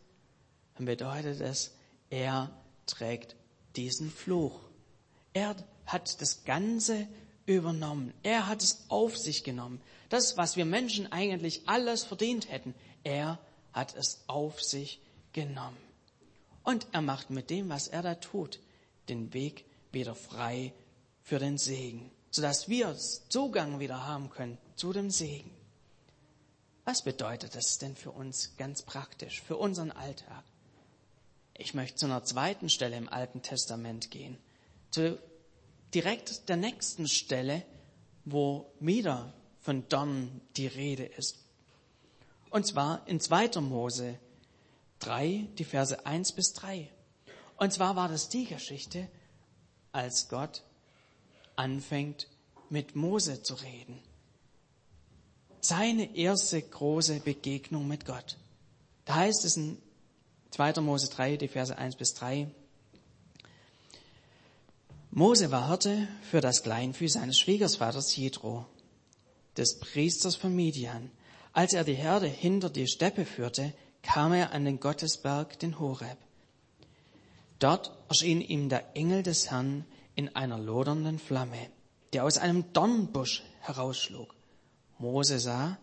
dann 0.75 0.86
bedeutet 0.86 1.39
es, 1.39 1.72
er 2.10 2.50
trägt 2.86 3.36
diesen 3.75 4.12
Fluch. 4.12 4.60
Er 5.34 5.56
hat 5.86 6.22
das 6.22 6.44
Ganze 6.44 7.08
übernommen. 7.46 8.13
Er 8.24 8.48
hat 8.48 8.62
es 8.62 8.86
auf 8.89 9.18
sich 9.18 9.44
genommen. 9.44 9.82
Das, 10.10 10.36
was 10.36 10.58
wir 10.58 10.65
Menschen 10.65 11.12
eigentlich 11.12 11.62
alles 11.68 12.03
verdient 12.03 12.51
hätten, 12.51 12.74
er 13.03 13.39
hat 13.72 13.96
es 13.96 14.24
auf 14.27 14.62
sich 14.62 15.00
genommen. 15.32 15.77
Und 16.63 16.88
er 16.91 17.01
macht 17.01 17.29
mit 17.29 17.50
dem, 17.50 17.70
was 17.70 17.88
er 17.88 18.01
da 18.01 18.15
tut, 18.15 18.60
den 19.08 19.34
Weg 19.34 19.65
wieder 19.91 20.15
frei 20.15 20.74
für 21.22 21.39
den 21.39 21.58
Segen, 21.58 22.12
sodass 22.32 22.68
wir 22.68 22.96
Zugang 23.29 23.79
wieder 23.79 24.06
haben 24.06 24.29
können 24.29 24.58
zu 24.75 24.91
dem 24.91 25.10
Segen. 25.10 25.59
Was 26.89 27.03
bedeutet 27.03 27.53
das 27.53 27.77
denn 27.77 27.96
für 27.96 28.10
uns 28.10 28.58
ganz 28.58 28.81
praktisch, 28.81 29.43
für 29.43 29.58
unseren 29.58 29.91
Alltag? 29.91 30.43
Ich 31.53 31.75
möchte 31.75 31.98
zu 31.98 32.08
einer 32.08 32.24
zweiten 32.24 32.67
Stelle 32.67 32.98
im 32.98 33.08
Alten 33.08 33.43
Testament 33.43 34.10
gehen, 34.10 34.39
zu 34.89 35.19
direkt 35.93 36.50
der 36.50 36.58
nächsten 36.58 37.08
Stelle, 37.08 37.63
wo 38.25 38.74
wieder 38.79 39.36
von 39.62 39.88
Dornen 39.88 40.41
die 40.58 40.65
Rede 40.65 41.05
ist. 41.05 41.38
Und 42.50 42.65
zwar 42.65 43.08
in 43.08 43.19
2. 43.19 43.62
Mose 43.62 44.17
3, 44.98 45.48
die 45.60 45.65
Verse 45.65 46.08
1 46.08 46.31
bis 46.31 46.53
3. 46.53 46.91
Und 47.58 47.72
zwar 47.72 47.98
war 47.98 48.08
das 48.08 48.29
die 48.29 48.46
Geschichte, 48.46 49.08
als 49.91 50.27
Gott 50.27 50.63
anfängt 51.55 52.27
mit 52.72 52.96
Mose 52.96 53.43
zu 53.43 53.53
reden. 53.53 54.01
Seine 55.62 56.16
erste 56.16 56.62
große 56.62 57.20
Begegnung 57.20 57.88
mit 57.88 58.06
Gott. 58.06 58.38
Da 59.06 59.16
heißt 59.16 59.46
es 59.46 59.58
in 59.58 59.78
2. 60.51 60.82
Mose 60.82 61.10
3, 61.10 61.38
die 61.38 61.48
Verse 61.48 61.78
1 61.78 61.96
bis 61.96 62.13
3, 62.13 62.48
Mose 65.12 65.50
war 65.50 65.68
Hirte 65.68 66.08
für 66.22 66.39
das 66.39 66.62
Kleinvieh 66.62 67.08
seines 67.08 67.39
Schwiegersvaters 67.39 68.16
Jethro, 68.16 68.68
des 69.58 69.80
Priesters 69.80 70.36
von 70.36 70.56
Midian. 70.56 71.10
Als 71.51 71.74
er 71.74 71.84
die 71.84 71.96
Herde 71.96 72.28
hinter 72.28 72.70
die 72.70 72.88
Steppe 72.88 73.25
führte, 73.25 73.74
kam 74.04 74.34
er 74.34 74.51
an 74.51 74.66
den 74.66 74.80
Gottesberg, 74.80 75.58
den 75.58 75.80
Horeb. 75.80 76.18
Dort 77.58 77.92
erschien 78.08 78.39
ihm 78.39 78.70
der 78.70 78.96
Engel 78.96 79.24
des 79.24 79.50
Herrn 79.50 79.84
in 80.16 80.36
einer 80.36 80.60
lodernden 80.60 81.18
Flamme, 81.18 81.70
der 82.13 82.24
aus 82.24 82.38
einem 82.38 82.72
Dornbusch 82.72 83.44
herausschlug. 83.62 84.36
Mose 85.00 85.39
sah, 85.39 85.77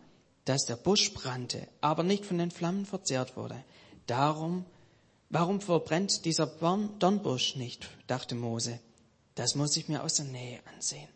dass 0.45 0.65
der 0.65 0.77
Busch 0.77 1.13
brannte, 1.13 1.67
aber 1.81 2.03
nicht 2.03 2.25
von 2.25 2.37
den 2.37 2.51
Flammen 2.51 2.85
verzehrt 2.85 3.35
wurde. 3.35 3.61
Darum, 4.05 4.65
warum 5.29 5.59
verbrennt 5.59 6.23
dieser 6.23 6.47
Dornbusch 6.47 7.55
nicht, 7.55 7.89
dachte 8.07 8.35
Mose. 8.35 8.79
Das 9.35 9.55
muss 9.55 9.75
ich 9.75 9.87
mir 9.89 10.03
aus 10.03 10.15
der 10.15 10.25
Nähe 10.25 10.59
ansehen. 10.73 11.09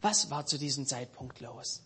Was 0.00 0.30
war 0.30 0.46
zu 0.46 0.58
diesem 0.58 0.86
Zeitpunkt 0.86 1.40
los? 1.40 1.82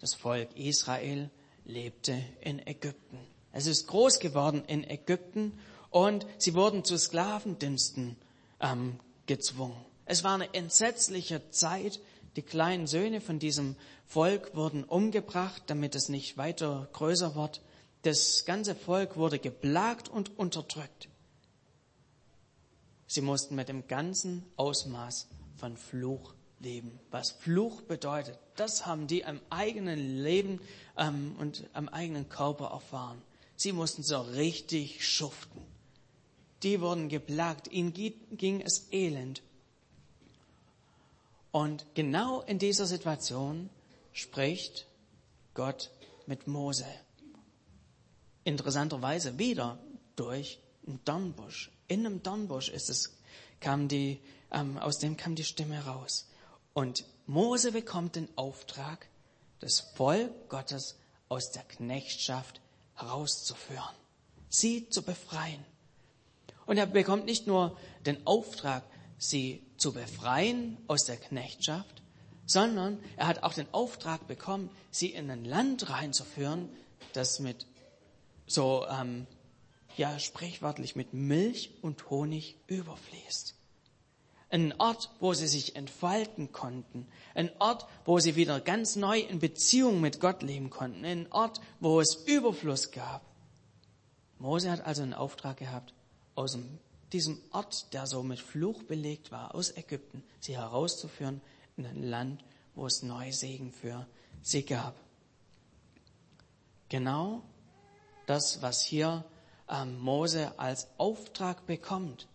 Das 0.00 0.14
Volk 0.14 0.56
Israel 0.56 1.30
lebte 1.64 2.24
in 2.40 2.66
Ägypten. 2.66 3.18
Es 3.52 3.66
ist 3.66 3.86
groß 3.86 4.18
geworden 4.18 4.64
in 4.66 4.88
Ägypten 4.88 5.58
und 5.90 6.26
sie 6.38 6.54
wurden 6.54 6.84
zu 6.84 6.98
Sklavendünsten 6.98 8.16
ähm, 8.60 8.98
gezwungen. 9.26 9.84
Es 10.04 10.24
war 10.24 10.34
eine 10.34 10.52
entsetzliche 10.54 11.50
Zeit. 11.50 12.00
Die 12.38 12.42
kleinen 12.42 12.86
Söhne 12.86 13.20
von 13.20 13.40
diesem 13.40 13.74
Volk 14.06 14.54
wurden 14.54 14.84
umgebracht, 14.84 15.60
damit 15.66 15.96
es 15.96 16.08
nicht 16.08 16.36
weiter 16.36 16.88
größer 16.92 17.34
wird. 17.34 17.62
Das 18.02 18.44
ganze 18.44 18.76
Volk 18.76 19.16
wurde 19.16 19.40
geplagt 19.40 20.08
und 20.08 20.38
unterdrückt. 20.38 21.08
Sie 23.08 23.22
mussten 23.22 23.56
mit 23.56 23.68
dem 23.68 23.88
ganzen 23.88 24.44
Ausmaß 24.54 25.26
von 25.56 25.76
Fluch 25.76 26.32
leben. 26.60 27.00
Was 27.10 27.32
Fluch 27.32 27.82
bedeutet, 27.82 28.38
das 28.54 28.86
haben 28.86 29.08
die 29.08 29.24
am 29.24 29.40
eigenen 29.50 30.22
Leben 30.22 30.60
ähm, 30.96 31.34
und 31.40 31.68
am 31.72 31.88
eigenen 31.88 32.28
Körper 32.28 32.66
erfahren. 32.66 33.20
Sie 33.56 33.72
mussten 33.72 34.04
so 34.04 34.20
richtig 34.20 35.04
schuften. 35.04 35.60
Die 36.62 36.80
wurden 36.80 37.08
geplagt, 37.08 37.66
ihnen 37.66 37.92
ging 37.92 38.60
es 38.60 38.86
elend. 38.92 39.42
Und 41.50 41.86
genau 41.94 42.42
in 42.42 42.58
dieser 42.58 42.86
Situation 42.86 43.70
spricht 44.12 44.86
Gott 45.54 45.90
mit 46.26 46.46
Mose. 46.46 46.86
Interessanterweise 48.44 49.38
wieder 49.38 49.78
durch 50.16 50.60
einen 50.86 51.00
Dornbusch 51.04 51.70
in 51.88 52.04
einem 52.04 52.22
Dornbusch 52.22 52.68
ist 52.68 52.90
es, 52.90 53.16
kam 53.60 53.88
die, 53.88 54.20
ähm, 54.52 54.78
aus 54.78 54.98
dem 54.98 55.16
kam 55.16 55.34
die 55.34 55.44
Stimme 55.44 55.84
raus. 55.84 56.28
Und 56.74 57.04
Mose 57.26 57.72
bekommt 57.72 58.14
den 58.16 58.28
Auftrag, 58.36 59.08
das 59.60 59.80
Volk 59.80 60.48
Gottes 60.48 60.96
aus 61.28 61.50
der 61.50 61.64
Knechtschaft 61.64 62.60
herauszuführen, 62.94 63.96
sie 64.48 64.88
zu 64.90 65.02
befreien. 65.02 65.64
Und 66.66 66.76
er 66.76 66.86
bekommt 66.86 67.24
nicht 67.24 67.46
nur 67.46 67.76
den 68.04 68.24
Auftrag, 68.26 68.84
sie 69.16 69.66
zu 69.78 69.92
befreien 69.92 70.76
aus 70.86 71.04
der 71.04 71.16
Knechtschaft, 71.16 72.02
sondern 72.46 72.98
er 73.16 73.26
hat 73.26 73.42
auch 73.42 73.54
den 73.54 73.72
Auftrag 73.72 74.26
bekommen, 74.26 74.70
sie 74.90 75.08
in 75.08 75.30
ein 75.30 75.44
Land 75.44 75.88
reinzuführen, 75.88 76.68
das 77.12 77.40
mit 77.40 77.66
so 78.46 78.86
ähm, 78.88 79.26
ja 79.96 80.18
sprichwörtlich 80.18 80.96
mit 80.96 81.12
Milch 81.14 81.70
und 81.82 82.10
Honig 82.10 82.56
überfließt. 82.66 83.54
Ein 84.50 84.72
Ort, 84.80 85.10
wo 85.20 85.34
sie 85.34 85.46
sich 85.46 85.76
entfalten 85.76 86.52
konnten. 86.52 87.06
Ein 87.34 87.50
Ort, 87.58 87.86
wo 88.06 88.18
sie 88.18 88.34
wieder 88.34 88.60
ganz 88.60 88.96
neu 88.96 89.20
in 89.20 89.40
Beziehung 89.40 90.00
mit 90.00 90.20
Gott 90.20 90.42
leben 90.42 90.70
konnten. 90.70 91.04
Ein 91.04 91.30
Ort, 91.32 91.60
wo 91.80 92.00
es 92.00 92.14
Überfluss 92.26 92.90
gab. 92.90 93.22
Mose 94.38 94.70
hat 94.70 94.86
also 94.86 95.02
einen 95.02 95.14
Auftrag 95.14 95.58
gehabt, 95.58 95.92
aus 96.34 96.56
diesem 97.12 97.40
Ort, 97.52 97.92
der 97.92 98.06
so 98.06 98.22
mit 98.22 98.40
Fluch 98.40 98.82
belegt 98.82 99.30
war, 99.30 99.54
aus 99.54 99.76
Ägypten, 99.76 100.22
sie 100.40 100.56
herauszuführen 100.56 101.40
in 101.76 101.86
ein 101.86 102.02
Land, 102.02 102.44
wo 102.74 102.86
es 102.86 103.02
neue 103.02 103.32
Segen 103.32 103.72
für 103.72 104.06
sie 104.42 104.64
gab. 104.64 104.94
Genau 106.88 107.42
das, 108.26 108.62
was 108.62 108.82
hier 108.82 109.24
ähm, 109.68 109.98
Mose 109.98 110.58
als 110.58 110.88
Auftrag 110.98 111.66
bekommt, 111.66 112.28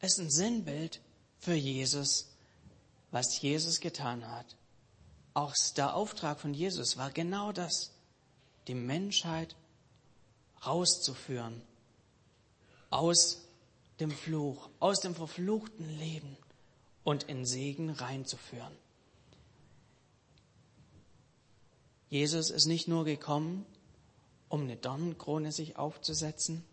ist 0.00 0.18
ein 0.18 0.30
Sinnbild 0.30 1.00
für 1.38 1.54
Jesus, 1.54 2.30
was 3.10 3.40
Jesus 3.40 3.80
getan 3.80 4.28
hat. 4.30 4.56
Auch 5.34 5.54
der 5.76 5.94
Auftrag 5.94 6.40
von 6.40 6.54
Jesus 6.54 6.96
war 6.96 7.10
genau 7.10 7.52
das, 7.52 7.92
die 8.68 8.74
Menschheit 8.74 9.56
rauszuführen 10.64 11.62
aus 12.90 13.43
dem 14.00 14.10
Fluch, 14.10 14.68
aus 14.80 15.00
dem 15.00 15.14
verfluchten 15.14 15.88
Leben 15.98 16.36
und 17.04 17.24
in 17.24 17.44
Segen 17.44 17.90
reinzuführen. 17.90 18.72
Jesus 22.08 22.50
ist 22.50 22.66
nicht 22.66 22.88
nur 22.88 23.04
gekommen, 23.04 23.66
um 24.48 24.62
eine 24.62 24.76
Dornenkrone 24.76 25.52
sich 25.52 25.76
aufzusetzen, 25.76 26.64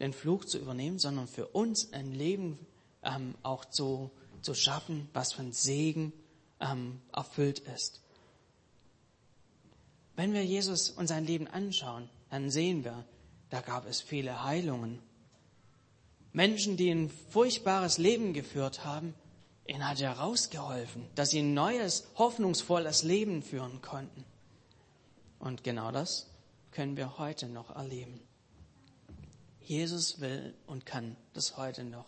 den 0.00 0.12
Fluch 0.12 0.44
zu 0.44 0.58
übernehmen, 0.58 0.98
sondern 0.98 1.28
für 1.28 1.46
uns 1.48 1.92
ein 1.92 2.12
Leben 2.12 2.58
ähm, 3.02 3.34
auch 3.42 3.64
zu 3.64 4.10
zu 4.42 4.54
schaffen, 4.54 5.08
was 5.12 5.32
von 5.32 5.52
Segen 5.52 6.12
ähm, 6.60 7.00
erfüllt 7.12 7.60
ist. 7.60 8.00
Wenn 10.16 10.32
wir 10.32 10.44
Jesus 10.44 10.90
und 10.90 11.06
sein 11.06 11.26
Leben 11.26 11.46
anschauen, 11.46 12.08
dann 12.30 12.50
sehen 12.50 12.84
wir, 12.84 13.04
da 13.48 13.60
gab 13.60 13.86
es 13.86 14.00
viele 14.00 14.44
Heilungen. 14.44 15.00
Menschen, 16.32 16.76
die 16.76 16.90
ein 16.90 17.10
furchtbares 17.30 17.98
Leben 17.98 18.32
geführt 18.32 18.84
haben, 18.84 19.14
ihn 19.66 19.86
hat 19.86 20.00
er 20.00 20.12
rausgeholfen, 20.12 21.08
dass 21.14 21.30
sie 21.30 21.40
ein 21.40 21.54
neues, 21.54 22.06
hoffnungsvolles 22.16 23.02
Leben 23.02 23.42
führen 23.42 23.82
konnten. 23.82 24.24
Und 25.38 25.64
genau 25.64 25.90
das 25.90 26.26
können 26.70 26.96
wir 26.96 27.18
heute 27.18 27.48
noch 27.48 27.74
erleben. 27.74 28.20
Jesus 29.60 30.20
will 30.20 30.54
und 30.66 30.86
kann 30.86 31.16
das 31.32 31.56
heute 31.56 31.84
noch, 31.84 32.06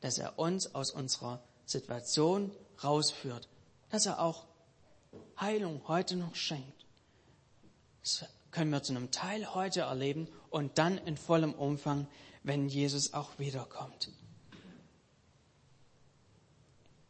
dass 0.00 0.18
er 0.18 0.38
uns 0.38 0.74
aus 0.74 0.90
unserer 0.90 1.42
Situation 1.64 2.50
rausführt, 2.82 3.48
dass 3.90 4.06
er 4.06 4.20
auch 4.20 4.46
Heilung 5.38 5.80
heute 5.86 6.16
noch 6.16 6.34
schenkt. 6.34 6.86
Das 8.02 8.24
können 8.54 8.70
wir 8.70 8.82
zu 8.82 8.92
einem 8.92 9.10
Teil 9.10 9.52
heute 9.54 9.80
erleben 9.80 10.28
und 10.48 10.78
dann 10.78 10.96
in 10.96 11.16
vollem 11.16 11.52
Umfang, 11.52 12.06
wenn 12.44 12.68
Jesus 12.68 13.12
auch 13.12 13.38
wiederkommt. 13.38 14.10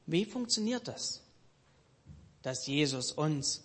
Wie 0.06 0.24
funktioniert 0.24 0.88
das, 0.88 1.22
dass 2.42 2.66
Jesus 2.66 3.12
uns 3.12 3.62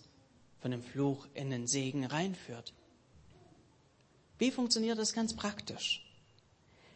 von 0.60 0.70
dem 0.70 0.82
Fluch 0.82 1.26
in 1.32 1.50
den 1.50 1.66
Segen 1.66 2.04
reinführt? 2.04 2.74
Wie 4.38 4.50
funktioniert 4.50 4.98
das 4.98 5.14
ganz 5.14 5.34
praktisch? 5.34 6.06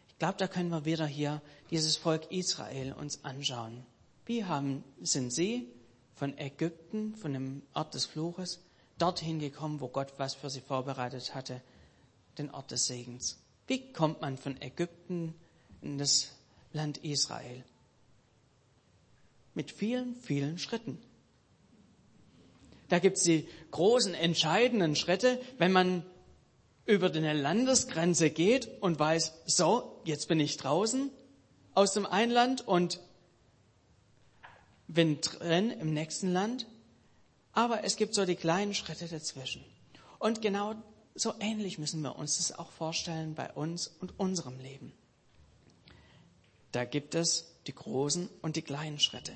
Ich 0.08 0.18
glaube, 0.18 0.36
da 0.38 0.48
können 0.48 0.68
wir 0.68 0.84
wieder 0.84 1.06
hier 1.06 1.40
dieses 1.70 1.96
Volk 1.96 2.30
Israel 2.30 2.92
uns 2.92 3.24
anschauen. 3.24 3.86
Wie 4.26 4.44
haben, 4.44 4.84
sind 5.00 5.32
sie 5.32 5.68
von 6.14 6.36
Ägypten, 6.38 7.14
von 7.16 7.32
dem 7.32 7.62
Ort 7.72 7.94
des 7.94 8.04
Fluches, 8.04 8.60
dorthin 8.98 9.38
gekommen, 9.38 9.80
wo 9.80 9.88
Gott 9.88 10.14
was 10.18 10.34
für 10.34 10.50
sie 10.50 10.60
vorbereitet 10.60 11.34
hatte, 11.34 11.60
den 12.38 12.50
Ort 12.50 12.70
des 12.70 12.86
Segens? 12.86 13.38
Wie 13.66 13.92
kommt 13.92 14.20
man 14.20 14.36
von 14.36 14.60
Ägypten 14.60 15.34
in 15.82 15.98
das 15.98 16.32
Land 16.72 16.98
Israel? 16.98 17.64
Mit 19.54 19.70
vielen, 19.70 20.16
vielen 20.16 20.58
Schritten. 20.58 20.98
Da 22.88 22.98
gibt 22.98 23.16
es 23.16 23.22
die 23.24 23.48
großen, 23.70 24.14
entscheidenden 24.14 24.94
Schritte, 24.94 25.40
wenn 25.58 25.72
man 25.72 26.04
über 26.86 27.10
eine 27.12 27.32
Landesgrenze 27.32 28.30
geht 28.30 28.70
und 28.82 28.98
weiß, 28.98 29.32
so, 29.46 30.00
jetzt 30.04 30.28
bin 30.28 30.38
ich 30.38 30.58
draußen 30.58 31.10
aus 31.74 31.94
dem 31.94 32.04
einen 32.06 32.32
Land 32.32 32.66
und 32.66 33.00
bin 34.86 35.20
drin 35.20 35.70
im 35.70 35.94
nächsten 35.94 36.32
Land. 36.32 36.66
Aber 37.54 37.84
es 37.84 37.96
gibt 37.96 38.14
so 38.14 38.24
die 38.26 38.36
kleinen 38.36 38.74
Schritte 38.74 39.06
dazwischen. 39.06 39.64
Und 40.18 40.42
genau 40.42 40.74
so 41.14 41.32
ähnlich 41.38 41.78
müssen 41.78 42.02
wir 42.02 42.16
uns 42.16 42.38
das 42.38 42.58
auch 42.58 42.70
vorstellen 42.72 43.34
bei 43.34 43.52
uns 43.52 43.86
und 43.86 44.18
unserem 44.18 44.58
Leben. 44.58 44.92
Da 46.72 46.84
gibt 46.84 47.14
es 47.14 47.54
die 47.68 47.74
großen 47.74 48.28
und 48.42 48.56
die 48.56 48.62
kleinen 48.62 48.98
Schritte. 48.98 49.32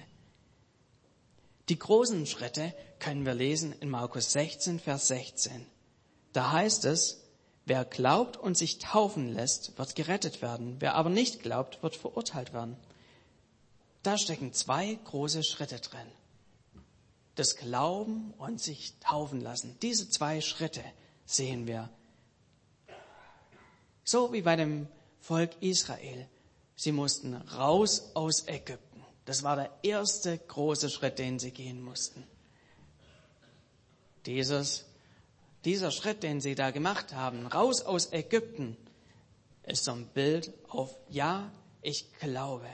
Die 1.68 1.78
großen 1.78 2.26
Schritte 2.26 2.74
können 2.98 3.24
wir 3.24 3.34
lesen 3.34 3.74
in 3.80 3.90
Markus 3.90 4.32
16, 4.32 4.80
Vers 4.80 5.08
16. 5.08 5.66
Da 6.32 6.50
heißt 6.50 6.86
es, 6.86 7.22
wer 7.66 7.84
glaubt 7.84 8.36
und 8.36 8.56
sich 8.56 8.78
taufen 8.78 9.32
lässt, 9.32 9.78
wird 9.78 9.94
gerettet 9.94 10.42
werden. 10.42 10.76
Wer 10.80 10.94
aber 10.94 11.10
nicht 11.10 11.42
glaubt, 11.42 11.82
wird 11.82 11.94
verurteilt 11.94 12.52
werden. 12.52 12.76
Da 14.02 14.18
stecken 14.18 14.52
zwei 14.52 14.98
große 15.04 15.44
Schritte 15.44 15.78
drin. 15.78 16.06
Das 17.38 17.54
Glauben 17.54 18.34
und 18.36 18.60
sich 18.60 18.94
taufen 18.98 19.40
lassen. 19.40 19.78
Diese 19.80 20.10
zwei 20.10 20.40
Schritte 20.40 20.82
sehen 21.24 21.68
wir. 21.68 21.88
So 24.02 24.32
wie 24.32 24.42
bei 24.42 24.56
dem 24.56 24.88
Volk 25.20 25.52
Israel. 25.60 26.26
Sie 26.74 26.90
mussten 26.90 27.34
raus 27.34 28.10
aus 28.14 28.48
Ägypten. 28.48 29.04
Das 29.24 29.44
war 29.44 29.54
der 29.54 29.70
erste 29.84 30.36
große 30.36 30.90
Schritt, 30.90 31.20
den 31.20 31.38
sie 31.38 31.52
gehen 31.52 31.80
mussten. 31.80 32.24
Dieses, 34.26 34.86
dieser 35.64 35.92
Schritt, 35.92 36.24
den 36.24 36.40
sie 36.40 36.56
da 36.56 36.72
gemacht 36.72 37.14
haben, 37.14 37.46
raus 37.46 37.82
aus 37.82 38.12
Ägypten, 38.12 38.76
ist 39.62 39.84
so 39.84 39.92
ein 39.92 40.08
Bild 40.08 40.52
auf, 40.70 40.92
ja, 41.08 41.52
ich 41.82 42.12
glaube. 42.18 42.66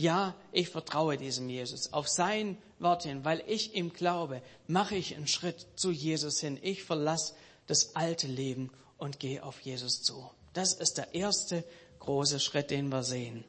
Ja, 0.00 0.34
ich 0.50 0.70
vertraue 0.70 1.18
diesem 1.18 1.50
Jesus. 1.50 1.92
Auf 1.92 2.08
sein 2.08 2.56
Wort 2.78 3.02
hin, 3.02 3.22
weil 3.22 3.44
ich 3.46 3.74
ihm 3.74 3.92
glaube, 3.92 4.40
mache 4.66 4.94
ich 4.94 5.14
einen 5.14 5.26
Schritt 5.26 5.66
zu 5.76 5.90
Jesus 5.90 6.40
hin. 6.40 6.58
Ich 6.62 6.84
verlasse 6.84 7.34
das 7.66 7.94
alte 7.94 8.26
Leben 8.26 8.70
und 8.96 9.20
gehe 9.20 9.44
auf 9.44 9.60
Jesus 9.60 10.02
zu. 10.02 10.30
Das 10.54 10.72
ist 10.72 10.96
der 10.96 11.14
erste 11.14 11.64
große 11.98 12.40
Schritt, 12.40 12.70
den 12.70 12.88
wir 12.88 13.02
sehen. 13.02 13.44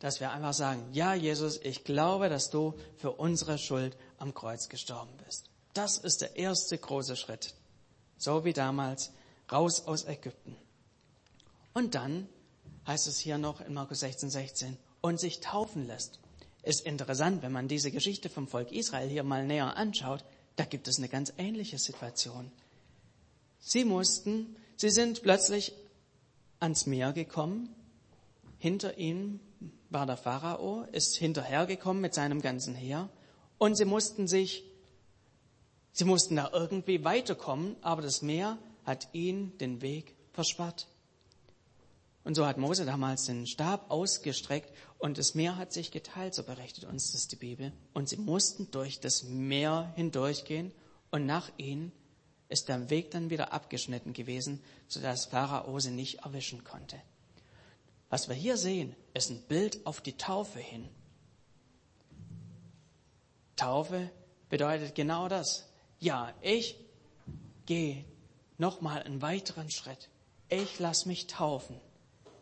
Dass 0.00 0.18
wir 0.18 0.32
einfach 0.32 0.52
sagen, 0.52 0.88
ja 0.92 1.14
Jesus, 1.14 1.60
ich 1.62 1.84
glaube, 1.84 2.28
dass 2.28 2.50
du 2.50 2.74
für 2.96 3.12
unsere 3.12 3.56
Schuld 3.56 3.96
am 4.18 4.34
Kreuz 4.34 4.68
gestorben 4.68 5.12
bist. 5.24 5.44
Das 5.74 5.96
ist 5.96 6.22
der 6.22 6.34
erste 6.34 6.76
große 6.76 7.14
Schritt. 7.14 7.54
So 8.16 8.44
wie 8.44 8.52
damals 8.52 9.12
raus 9.52 9.86
aus 9.86 10.06
Ägypten. 10.06 10.56
Und 11.72 11.94
dann 11.94 12.28
heißt 12.88 13.06
es 13.06 13.18
hier 13.18 13.38
noch 13.38 13.60
in 13.60 13.74
Markus 13.74 14.00
16, 14.00 14.30
16, 14.30 14.76
und 15.02 15.20
sich 15.20 15.40
taufen 15.40 15.86
lässt. 15.86 16.18
Ist 16.62 16.84
interessant, 16.84 17.42
wenn 17.42 17.52
man 17.52 17.68
diese 17.68 17.92
Geschichte 17.92 18.28
vom 18.28 18.48
Volk 18.48 18.72
Israel 18.72 19.08
hier 19.08 19.22
mal 19.22 19.46
näher 19.46 19.76
anschaut, 19.76 20.24
da 20.56 20.64
gibt 20.64 20.88
es 20.88 20.98
eine 20.98 21.08
ganz 21.08 21.32
ähnliche 21.38 21.78
Situation. 21.78 22.50
Sie 23.60 23.84
mussten, 23.84 24.56
sie 24.76 24.90
sind 24.90 25.22
plötzlich 25.22 25.72
ans 26.58 26.86
Meer 26.86 27.12
gekommen. 27.12 27.74
Hinter 28.58 28.98
ihnen 28.98 29.38
war 29.90 30.06
der 30.06 30.16
Pharao, 30.16 30.82
ist 30.90 31.16
hinterhergekommen 31.16 32.00
mit 32.00 32.14
seinem 32.14 32.40
ganzen 32.40 32.74
Heer. 32.74 33.08
Und 33.58 33.76
sie 33.76 33.84
mussten 33.84 34.26
sich, 34.26 34.64
sie 35.92 36.04
mussten 36.04 36.36
da 36.36 36.50
irgendwie 36.52 37.04
weiterkommen, 37.04 37.76
aber 37.82 38.02
das 38.02 38.22
Meer 38.22 38.58
hat 38.84 39.08
ihnen 39.12 39.56
den 39.58 39.82
Weg 39.82 40.14
versperrt. 40.32 40.88
Und 42.28 42.34
so 42.34 42.44
hat 42.44 42.58
Mose 42.58 42.84
damals 42.84 43.24
den 43.24 43.46
Stab 43.46 43.90
ausgestreckt 43.90 44.70
und 44.98 45.16
das 45.16 45.34
Meer 45.34 45.56
hat 45.56 45.72
sich 45.72 45.90
geteilt, 45.90 46.34
so 46.34 46.42
berichtet 46.42 46.84
uns 46.84 47.12
das 47.12 47.26
die 47.26 47.36
Bibel. 47.36 47.72
Und 47.94 48.10
sie 48.10 48.18
mussten 48.18 48.70
durch 48.70 49.00
das 49.00 49.22
Meer 49.22 49.90
hindurchgehen 49.96 50.70
und 51.10 51.24
nach 51.24 51.50
ihnen 51.56 51.90
ist 52.50 52.68
der 52.68 52.90
Weg 52.90 53.12
dann 53.12 53.30
wieder 53.30 53.54
abgeschnitten 53.54 54.12
gewesen, 54.12 54.62
sodass 54.88 55.24
Pharao 55.24 55.80
sie 55.80 55.90
nicht 55.90 56.18
erwischen 56.26 56.64
konnte. 56.64 57.00
Was 58.10 58.28
wir 58.28 58.36
hier 58.36 58.58
sehen, 58.58 58.94
ist 59.14 59.30
ein 59.30 59.40
Bild 59.48 59.86
auf 59.86 60.02
die 60.02 60.18
Taufe 60.18 60.58
hin. 60.58 60.86
Taufe 63.56 64.10
bedeutet 64.50 64.94
genau 64.94 65.28
das. 65.28 65.66
Ja, 65.98 66.34
ich 66.42 66.76
gehe 67.64 68.04
nochmal 68.58 69.02
einen 69.04 69.22
weiteren 69.22 69.70
Schritt. 69.70 70.10
Ich 70.50 70.78
lasse 70.78 71.08
mich 71.08 71.26
taufen. 71.26 71.80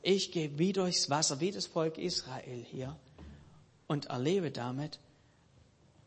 Ich 0.08 0.30
gehe 0.30 0.56
wie 0.56 0.72
durchs 0.72 1.10
Wasser, 1.10 1.40
wie 1.40 1.50
das 1.50 1.66
Volk 1.66 1.98
Israel 1.98 2.62
hier 2.62 2.96
und 3.88 4.06
erlebe 4.06 4.52
damit, 4.52 5.00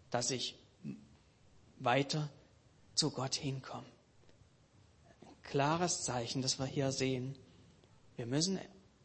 dass 0.09 0.31
ich 0.31 0.57
weiter 1.79 2.29
zu 2.95 3.11
Gott 3.11 3.35
hinkomme. 3.35 3.83
Ein 5.03 5.41
klares 5.43 6.03
Zeichen, 6.03 6.41
das 6.41 6.59
wir 6.59 6.65
hier 6.65 6.93
sehen. 6.93 7.37
Wir 8.15 8.25
müssen 8.25 8.57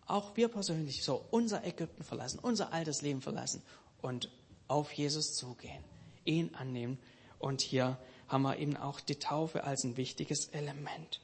auch 0.07 0.37
wir 0.37 0.46
persönlich 0.46 1.02
so 1.02 1.24
unser 1.33 1.64
Ägypten 1.64 2.04
verlassen, 2.04 2.38
unser 2.38 2.72
altes 2.72 3.02
Leben 3.02 3.20
verlassen 3.20 3.62
und 4.00 4.30
auf 4.68 4.92
Jesus 4.92 5.35
zugehen, 5.35 5.83
ihn 6.24 6.54
annehmen. 6.54 6.98
Und 7.40 7.62
hier 7.62 7.98
haben 8.28 8.42
wir 8.42 8.59
eben 8.59 8.76
auch 8.76 9.00
die 9.00 9.18
Taufe 9.18 9.64
als 9.64 9.83
ein 9.83 9.96
wichtiges 9.96 10.50
Element. 10.50 11.20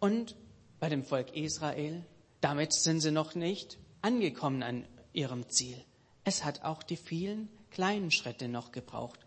Und 0.00 0.36
bei 0.80 0.88
dem 0.88 1.04
Volk 1.04 1.34
Israel, 1.34 2.04
damit 2.40 2.72
sind 2.72 3.00
sie 3.00 3.10
noch 3.10 3.34
nicht 3.34 3.78
angekommen 4.00 4.62
an 4.62 4.86
ihrem 5.12 5.48
Ziel. 5.48 5.82
Es 6.24 6.44
hat 6.44 6.62
auch 6.62 6.82
die 6.82 6.96
vielen 6.96 7.48
kleinen 7.70 8.10
Schritte 8.10 8.48
noch 8.48 8.72
gebraucht, 8.72 9.20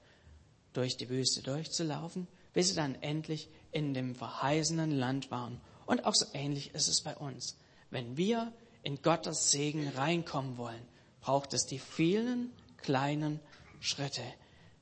durch 0.74 0.98
die 0.98 1.10
Wüste 1.10 1.42
durchzulaufen, 1.42 2.28
bis 2.54 2.70
sie 2.70 2.76
dann 2.76 2.96
endlich 3.02 3.50
in 3.72 3.94
dem 3.94 4.16
verheißenen 4.16 4.92
Land 4.92 5.32
waren. 5.32 5.60
Und 5.86 6.06
auch 6.06 6.16
so 6.16 6.26
ähnlich 6.34 6.74
ist 6.74 6.88
es 6.88 7.02
bei 7.02 7.16
uns. 7.16 7.58
Wenn 7.90 8.16
wir 8.16 8.54
in 8.84 9.02
Gottes 9.02 9.52
Segen 9.52 9.90
reinkommen 9.90 10.58
wollen, 10.58 10.82
braucht 11.20 11.54
es 11.54 11.66
die 11.66 11.80
vielen 11.80 12.52
kleinen 12.78 13.40
Schritte. 13.80 14.24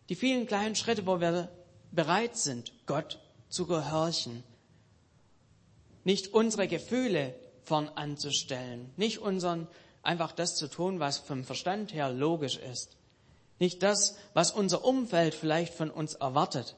Die 0.09 0.15
vielen 0.15 0.45
kleinen 0.45 0.75
Schritte, 0.75 1.05
wo 1.05 1.19
wir 1.19 1.49
bereit 1.91 2.37
sind, 2.37 2.71
Gott 2.85 3.19
zu 3.49 3.65
gehorchen, 3.65 4.43
nicht 6.03 6.33
unsere 6.33 6.67
Gefühle 6.67 7.35
vorn 7.63 7.89
anzustellen. 7.89 8.91
Nicht 8.97 9.19
unseren, 9.19 9.67
einfach 10.01 10.31
das 10.31 10.55
zu 10.55 10.67
tun, 10.67 10.99
was 10.99 11.17
vom 11.17 11.43
Verstand 11.43 11.93
her 11.93 12.11
logisch 12.11 12.57
ist. 12.57 12.97
Nicht 13.59 13.83
das, 13.83 14.17
was 14.33 14.51
unser 14.51 14.85
Umfeld 14.85 15.35
vielleicht 15.35 15.73
von 15.73 15.91
uns 15.91 16.15
erwartet, 16.15 16.75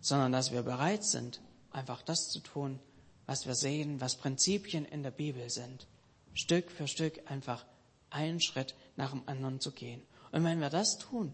sondern 0.00 0.32
dass 0.32 0.52
wir 0.52 0.62
bereit 0.62 1.04
sind, 1.04 1.40
einfach 1.70 2.02
das 2.02 2.28
zu 2.28 2.40
tun, 2.40 2.80
was 3.26 3.46
wir 3.46 3.54
sehen, 3.54 4.00
was 4.00 4.16
Prinzipien 4.16 4.84
in 4.84 5.02
der 5.02 5.12
Bibel 5.12 5.48
sind. 5.48 5.86
Stück 6.34 6.70
für 6.70 6.88
Stück 6.88 7.20
einfach 7.30 7.64
einen 8.10 8.40
Schritt 8.40 8.74
nach 8.96 9.10
dem 9.10 9.22
anderen 9.26 9.60
zu 9.60 9.72
gehen. 9.72 10.02
Und 10.32 10.44
wenn 10.44 10.60
wir 10.60 10.70
das 10.70 10.98
tun, 10.98 11.32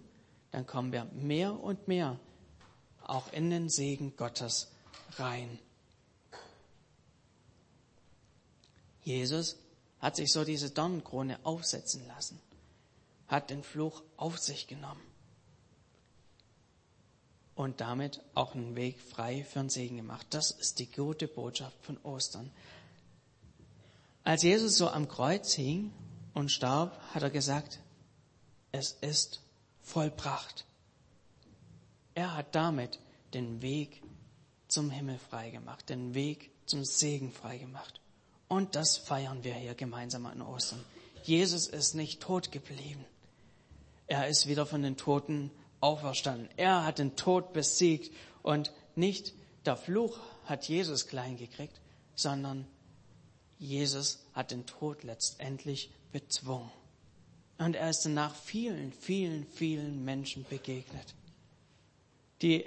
dann 0.51 0.67
kommen 0.67 0.93
wir 0.93 1.07
mehr 1.13 1.59
und 1.59 1.89
mehr 1.89 2.19
auch 3.05 3.33
in 3.33 3.51
den 3.51 3.69
Segen 3.69 4.15
Gottes 4.17 4.71
rein. 5.17 5.59
Jesus 9.03 9.57
hat 10.01 10.17
sich 10.17 10.33
so 10.33 10.45
diese 10.45 10.71
Dornenkrone 10.71 11.39
aufsetzen 11.45 12.07
lassen, 12.09 12.41
hat 13.29 13.51
den 13.51 13.63
Fluch 13.63 14.03
auf 14.17 14.39
sich 14.39 14.67
genommen 14.67 15.03
und 17.61 17.83
damit 17.83 18.23
auch 18.35 18.55
einen 18.55 18.75
Weg 18.75 18.99
frei 18.99 19.45
für 19.45 19.59
den 19.59 19.69
Segen 19.69 19.99
gemacht. 19.99 20.27
Das 20.31 20.51
ist 20.51 20.79
die 20.79 20.91
gute 20.91 21.29
Botschaft 21.29 21.77
von 21.83 21.99
Ostern. 21.99 22.51
Als 24.25 24.43
Jesus 24.43 24.77
so 24.77 24.89
am 24.89 25.09
Kreuz 25.09 25.53
hing 25.53 25.93
und 26.33 26.51
starb, 26.51 26.99
hat 27.15 27.23
er 27.23 27.29
gesagt, 27.29 27.81
es 28.73 28.93
ist 29.03 29.41
vollbracht. 29.83 30.65
Er 32.15 32.35
hat 32.35 32.55
damit 32.55 32.99
den 33.35 33.61
Weg 33.61 34.03
zum 34.69 34.91
Himmel 34.91 35.19
freigemacht, 35.19 35.89
den 35.89 36.15
Weg 36.15 36.51
zum 36.65 36.85
Segen 36.85 37.31
freigemacht. 37.31 38.01
Und 38.51 38.75
das 38.75 38.97
feiern 38.97 39.45
wir 39.45 39.55
hier 39.55 39.75
gemeinsam 39.75 40.27
an 40.27 40.43
Ostern. 40.43 40.85
Jesus 41.23 41.69
ist 41.69 41.95
nicht 41.95 42.21
tot 42.21 42.51
geblieben. 42.51 43.05
Er 44.09 44.27
ist 44.27 44.49
wieder 44.49 44.67
von 44.67 44.83
den 44.83 44.97
Toten 44.97 45.53
auferstanden. 45.81 46.49
Er 46.57 46.85
hat 46.85 46.99
den 46.99 47.15
Tod 47.15 47.53
besiegt 47.53 48.13
und 48.43 48.73
nicht 48.97 49.35
der 49.67 49.77
Fluch 49.77 50.19
hat 50.47 50.69
Jesus 50.69 51.07
klein 51.07 51.37
gekriegt, 51.37 51.81
sondern 52.17 52.67
Jesus 53.61 54.27
hat 54.33 54.51
den 54.51 54.67
Tod 54.67 55.05
letztendlich 55.05 55.93
bezwungen. 56.11 56.73
Und 57.59 57.77
er 57.77 57.91
ist 57.91 58.05
danach 58.05 58.35
vielen, 58.35 58.93
vielen, 58.93 59.47
vielen 59.47 60.05
Menschen 60.05 60.45
begegnet. 60.51 61.15
Die 62.43 62.65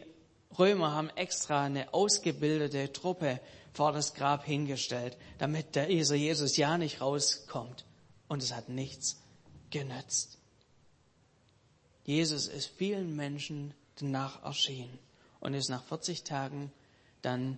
Römer 0.58 0.94
haben 0.94 1.10
extra 1.10 1.66
eine 1.66 1.94
ausgebildete 1.94 2.94
Truppe 2.94 3.42
vor 3.74 3.92
das 3.92 4.14
Grab 4.14 4.46
hingestellt, 4.46 5.18
damit 5.40 5.76
der 5.76 5.90
Jesus 5.92 6.58
ja 6.58 6.78
nicht 6.78 7.02
rauskommt. 7.02 7.86
Und 8.28 8.42
es 8.42 8.54
hat 8.54 8.70
nichts 8.70 9.22
genützt. 9.70 10.38
Jesus 12.06 12.48
ist 12.48 12.68
vielen 12.68 13.16
Menschen 13.16 13.74
danach 13.96 14.44
erschienen 14.44 15.00
und 15.40 15.54
ist 15.54 15.70
nach 15.70 15.84
40 15.84 16.24
Tagen 16.24 16.72
dann 17.22 17.58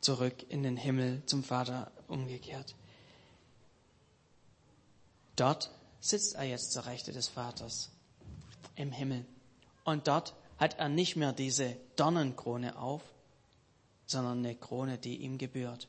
zurück 0.00 0.34
in 0.48 0.62
den 0.62 0.76
Himmel 0.76 1.22
zum 1.26 1.44
Vater 1.44 1.92
umgekehrt. 2.08 2.74
Dort 5.36 5.70
sitzt 6.00 6.34
er 6.34 6.44
jetzt 6.44 6.72
zur 6.72 6.86
Rechte 6.86 7.12
des 7.12 7.28
Vaters 7.28 7.90
im 8.74 8.92
Himmel. 8.92 9.24
Und 9.84 10.08
dort 10.08 10.34
hat 10.58 10.78
er 10.78 10.88
nicht 10.88 11.16
mehr 11.16 11.32
diese 11.32 11.76
Dornenkrone 11.96 12.78
auf, 12.78 13.02
sondern 14.12 14.38
eine 14.38 14.54
Krone, 14.54 14.98
die 14.98 15.16
ihm 15.16 15.38
gebührt. 15.38 15.88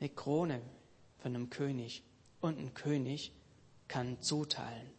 Eine 0.00 0.10
Krone 0.10 0.60
von 1.18 1.34
einem 1.34 1.48
König. 1.48 2.02
Und 2.40 2.58
ein 2.58 2.74
König 2.74 3.32
kann 3.88 4.20
zuteilen. 4.20 4.90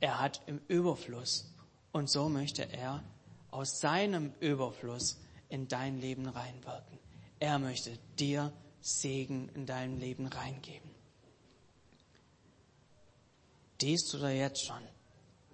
Er 0.00 0.20
hat 0.20 0.40
im 0.46 0.60
Überfluss. 0.68 1.52
Und 1.92 2.08
so 2.08 2.30
möchte 2.30 2.72
er 2.72 3.04
aus 3.50 3.78
seinem 3.80 4.32
Überfluss 4.40 5.20
in 5.50 5.68
dein 5.68 6.00
Leben 6.00 6.26
reinwirken. 6.26 6.98
Er 7.38 7.58
möchte 7.58 7.98
dir 8.18 8.52
Segen 8.80 9.50
in 9.54 9.66
dein 9.66 10.00
Leben 10.00 10.26
reingeben. 10.26 10.90
Dies 13.82 14.06
tut 14.06 14.22
er 14.22 14.34
jetzt 14.34 14.64
schon. 14.64 14.82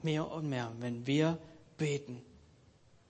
Mehr 0.02 0.30
und 0.30 0.48
mehr, 0.48 0.72
wenn 0.78 1.06
wir 1.06 1.38
beten. 1.76 2.22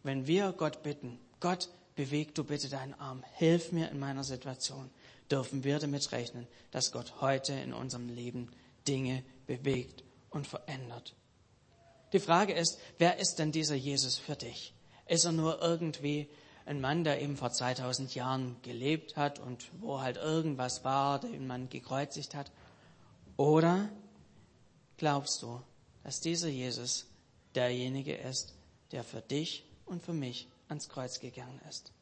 Wenn 0.02 0.26
wir 0.26 0.52
Gott 0.52 0.82
bitten, 0.82 1.18
Gott, 1.40 1.68
beweg 1.96 2.34
du 2.34 2.44
bitte 2.44 2.68
deinen 2.68 2.94
Arm, 2.94 3.24
hilf 3.34 3.72
mir 3.72 3.90
in 3.90 3.98
meiner 3.98 4.24
Situation, 4.24 4.90
dürfen 5.30 5.64
wir 5.64 5.78
damit 5.78 6.12
rechnen, 6.12 6.46
dass 6.70 6.92
Gott 6.92 7.20
heute 7.20 7.52
in 7.52 7.72
unserem 7.72 8.08
Leben 8.08 8.50
Dinge 8.86 9.24
bewegt 9.46 10.04
und 10.30 10.46
verändert. 10.46 11.14
Die 12.12 12.20
Frage 12.20 12.54
ist, 12.54 12.78
wer 12.98 13.18
ist 13.18 13.38
denn 13.38 13.52
dieser 13.52 13.74
Jesus 13.74 14.16
für 14.16 14.36
dich? 14.36 14.72
Ist 15.06 15.24
er 15.24 15.32
nur 15.32 15.60
irgendwie 15.60 16.28
ein 16.64 16.80
Mann, 16.80 17.04
der 17.04 17.20
eben 17.20 17.36
vor 17.36 17.50
2000 17.50 18.14
Jahren 18.14 18.56
gelebt 18.62 19.16
hat 19.16 19.38
und 19.38 19.70
wo 19.80 20.00
halt 20.00 20.16
irgendwas 20.16 20.84
war, 20.84 21.18
den 21.18 21.46
man 21.46 21.68
gekreuzigt 21.68 22.34
hat? 22.34 22.50
Oder 23.36 23.88
glaubst 24.96 25.42
du, 25.42 25.60
dass 26.04 26.20
dieser 26.20 26.48
Jesus 26.48 27.06
derjenige 27.54 28.14
ist, 28.14 28.54
der 28.92 29.04
für 29.04 29.20
dich 29.20 29.67
und 29.88 30.02
für 30.02 30.12
mich 30.12 30.48
ans 30.68 30.88
Kreuz 30.88 31.20
gegangen 31.20 31.60
ist? 31.68 31.92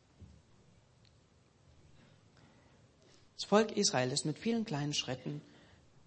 Das 3.36 3.44
Volk 3.44 3.76
Israel 3.76 4.12
ist 4.12 4.24
mit 4.24 4.38
vielen 4.38 4.64
kleinen 4.64 4.94
Schritten 4.94 5.42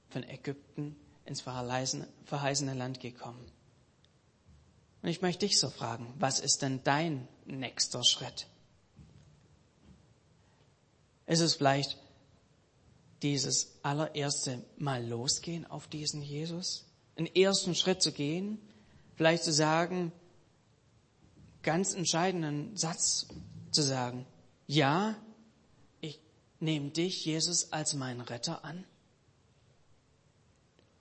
von 0.10 0.24
Ägypten 0.24 0.96
ins 1.26 1.42
verheißene 1.42 2.74
Land 2.74 3.00
gekommen. 3.00 3.46
Und 5.02 5.10
ich 5.10 5.22
möchte 5.22 5.46
dich 5.46 5.60
so 5.60 5.70
fragen, 5.70 6.14
was 6.18 6.40
ist 6.40 6.62
denn 6.62 6.82
dein 6.84 7.28
nächster 7.46 8.04
Schritt? 8.04 8.48
Ist 11.28 11.40
es 11.40 11.56
vielleicht 11.56 11.98
dieses 13.22 13.76
allererste 13.84 14.66
Mal 14.78 15.06
losgehen 15.06 15.66
auf 15.68 15.88
diesen 15.88 16.22
Jesus? 16.22 16.86
Einen 17.16 17.28
ersten 17.28 17.76
Schritt 17.76 18.02
zu 18.02 18.12
gehen? 18.12 18.60
Vielleicht 19.16 19.44
zu 19.44 19.54
sagen, 19.54 20.12
ganz 21.70 21.94
entscheidenden 21.94 22.76
Satz 22.76 23.28
zu 23.70 23.84
sagen, 23.84 24.26
ja, 24.66 25.16
ich 26.02 26.20
nehme 26.60 26.90
dich, 26.90 27.24
Jesus, 27.26 27.72
als 27.72 27.94
meinen 27.94 28.22
Retter 28.22 28.66
an? 28.66 28.86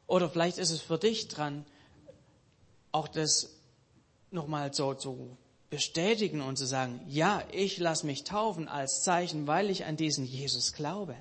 Oder 0.07 0.28
vielleicht 0.28 0.59
ist 0.59 0.68
es 0.68 0.83
für 0.83 0.98
dich 0.98 1.28
dran, 1.28 1.64
auch 2.92 3.09
das 3.09 3.48
nochmal 4.31 4.74
so 4.74 4.92
zu 4.92 5.38
bestätigen 5.70 6.42
und 6.42 6.59
zu 6.59 6.66
sagen, 6.66 7.00
ja, 7.09 7.42
ich 7.50 7.78
lasse 7.78 8.04
mich 8.04 8.24
taufen 8.24 8.68
als 8.68 9.00
Zeichen, 9.02 9.46
weil 9.46 9.70
ich 9.70 9.87
an 9.87 9.96
diesen 9.96 10.26
Jesus 10.26 10.74
glaube. 10.74 11.16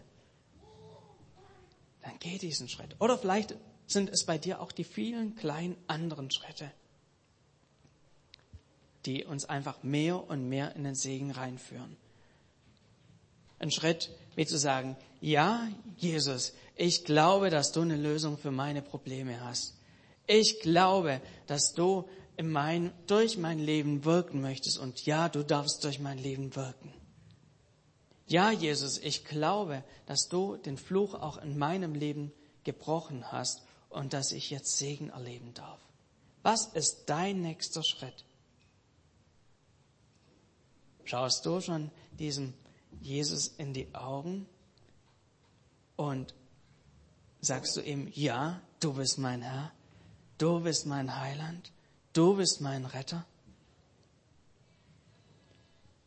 Dann 2.01 2.19
geh 2.19 2.37
diesen 2.37 2.67
Schritt. 2.67 2.97
Oder 2.99 3.17
vielleicht 3.17 3.55
sind 3.85 4.09
es 4.09 4.25
bei 4.25 4.37
dir 4.37 4.59
auch 4.59 4.73
die 4.73 4.83
vielen 4.83 5.35
kleinen 5.35 5.77
anderen 5.87 6.31
Schritte, 6.31 6.69
die 9.05 9.23
uns 9.23 9.45
einfach 9.45 9.83
mehr 9.83 10.29
und 10.29 10.47
mehr 10.49 10.75
in 10.75 10.83
den 10.83 10.95
Segen 10.95 11.31
reinführen. 11.31 11.97
Ein 13.59 13.71
Schritt, 13.71 14.11
wie 14.35 14.45
zu 14.45 14.57
sagen, 14.57 14.95
ja, 15.19 15.67
Jesus, 15.97 16.53
ich 16.75 17.05
glaube, 17.05 17.49
dass 17.49 17.71
du 17.71 17.81
eine 17.81 17.95
Lösung 17.95 18.37
für 18.37 18.51
meine 18.51 18.81
Probleme 18.81 19.41
hast. 19.43 19.73
Ich 20.27 20.59
glaube, 20.59 21.21
dass 21.47 21.73
du 21.73 22.07
mein, 22.41 22.91
durch 23.07 23.37
mein 23.37 23.59
Leben 23.59 24.05
wirken 24.05 24.41
möchtest 24.41 24.77
und 24.77 25.05
ja, 25.05 25.29
du 25.29 25.43
darfst 25.43 25.83
durch 25.83 25.99
mein 25.99 26.19
Leben 26.19 26.55
wirken. 26.55 26.93
Ja, 28.27 28.51
Jesus, 28.51 28.99
ich 28.99 29.25
glaube, 29.25 29.83
dass 30.05 30.27
du 30.27 30.57
den 30.57 30.77
Fluch 30.77 31.15
auch 31.15 31.37
in 31.37 31.57
meinem 31.57 31.95
Leben 31.95 32.31
gebrochen 32.63 33.31
hast 33.31 33.63
und 33.89 34.13
dass 34.13 34.31
ich 34.31 34.49
jetzt 34.49 34.77
Segen 34.77 35.09
erleben 35.09 35.53
darf. 35.53 35.79
Was 36.43 36.67
ist 36.67 37.05
dein 37.07 37.41
nächster 37.41 37.83
Schritt? 37.83 38.25
Schaust 41.07 41.45
du 41.45 41.61
schon 41.61 41.89
diesem 42.19 42.53
Jesus 42.99 43.47
in 43.47 43.73
die 43.73 43.95
Augen 43.95 44.45
und 45.95 46.33
sagst 47.39 47.77
du 47.77 47.81
ihm, 47.81 48.11
ja, 48.13 48.61
du 48.81 48.91
bist 48.91 49.17
mein 49.17 49.41
Herr, 49.41 49.71
du 50.37 50.59
bist 50.59 50.85
mein 50.85 51.17
Heiland, 51.17 51.71
du 52.11 52.35
bist 52.35 52.59
mein 52.59 52.83
Retter. 52.83 53.25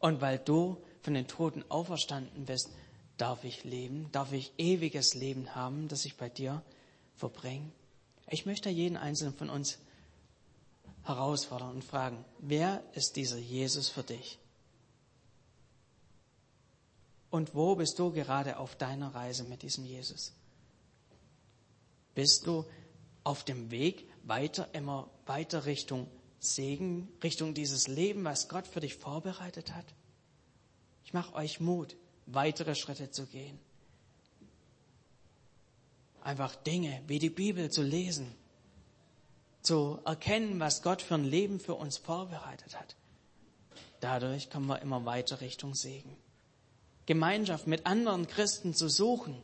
Und 0.01 0.21
weil 0.21 0.39
du 0.39 0.77
von 1.01 1.15
den 1.15 1.27
Toten 1.27 1.65
auferstanden 1.71 2.45
bist, 2.45 2.69
darf 3.17 3.45
ich 3.45 3.65
leben, 3.65 4.13
darf 4.13 4.33
ich 4.33 4.53
ewiges 4.59 5.15
Leben 5.15 5.55
haben, 5.55 5.89
das 5.89 6.05
ich 6.05 6.19
bei 6.19 6.29
dir 6.29 6.63
verbringe. 7.17 7.73
Ich 8.29 8.45
möchte 8.45 8.69
jeden 8.69 8.99
einzelnen 8.99 9.35
von 9.35 9.49
uns 9.49 9.79
herausfordern 11.05 11.77
und 11.77 11.85
fragen, 11.85 12.23
wer 12.39 12.83
ist 12.93 13.17
dieser 13.17 13.39
Jesus 13.39 13.89
für 13.89 14.03
dich? 14.03 14.39
Und 17.31 17.55
wo 17.55 17.77
bist 17.77 17.99
du 17.99 18.11
gerade 18.11 18.59
auf 18.59 18.77
deiner 18.77 19.15
Reise 19.15 19.45
mit 19.45 19.63
diesem 19.63 19.85
Jesus? 19.85 20.33
Bist 22.15 22.47
du 22.47 22.65
auf 23.23 23.45
dem 23.45 23.71
Weg 23.71 24.09
weiter, 24.25 24.69
immer 24.73 25.09
weiter 25.27 25.65
Richtung 25.65 26.09
Segen, 26.41 27.09
Richtung 27.23 27.55
dieses 27.55 27.87
Leben, 27.87 28.25
was 28.25 28.49
Gott 28.49 28.67
für 28.67 28.81
dich 28.81 28.97
vorbereitet 28.97 29.75
hat? 29.75 29.85
Ich 31.05 31.13
mache 31.13 31.35
euch 31.35 31.61
Mut, 31.61 31.97
weitere 32.27 32.75
Schritte 32.75 33.11
zu 33.11 33.27
gehen. 33.27 33.59
Einfach 36.23 36.57
Dinge 36.57 37.03
wie 37.07 37.19
die 37.19 37.31
Bibel 37.31 37.71
zu 37.71 37.83
lesen, 37.83 38.35
zu 39.63 40.01
erkennen, 40.05 40.59
was 40.61 40.83
Gott 40.83 41.01
für 41.03 41.15
ein 41.15 41.25
Leben 41.25 41.61
für 41.61 41.75
uns 41.75 41.99
vorbereitet 41.99 42.79
hat. 42.79 42.97
Dadurch 44.01 44.51
kommen 44.51 44.67
wir 44.67 44.81
immer 44.81 45.05
weiter 45.05 45.41
Richtung 45.41 45.75
Segen. 45.75 46.17
Gemeinschaft 47.11 47.67
mit 47.67 47.87
anderen 47.87 48.29
Christen 48.29 48.73
zu 48.73 48.89
suchen, 48.89 49.43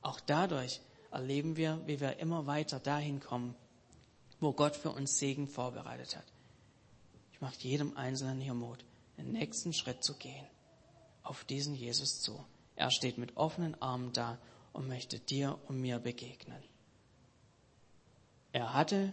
auch 0.00 0.20
dadurch 0.20 0.80
erleben 1.10 1.56
wir, 1.56 1.82
wie 1.84 1.98
wir 1.98 2.20
immer 2.20 2.46
weiter 2.46 2.78
dahin 2.78 3.18
kommen, 3.18 3.56
wo 4.38 4.52
Gott 4.52 4.76
für 4.76 4.90
uns 4.90 5.18
Segen 5.18 5.48
vorbereitet 5.48 6.16
hat. 6.16 6.26
Ich 7.32 7.40
mache 7.40 7.56
jedem 7.58 7.96
Einzelnen 7.96 8.40
hier 8.40 8.54
Mut, 8.54 8.84
den 9.18 9.32
nächsten 9.32 9.72
Schritt 9.72 10.04
zu 10.04 10.14
gehen, 10.14 10.46
auf 11.24 11.42
diesen 11.42 11.74
Jesus 11.74 12.20
zu. 12.20 12.44
Er 12.76 12.92
steht 12.92 13.18
mit 13.18 13.36
offenen 13.36 13.74
Armen 13.82 14.12
da 14.12 14.38
und 14.72 14.86
möchte 14.86 15.18
dir 15.18 15.58
und 15.66 15.80
mir 15.80 15.98
begegnen. 15.98 16.62
Er 18.52 18.72
hatte 18.72 19.12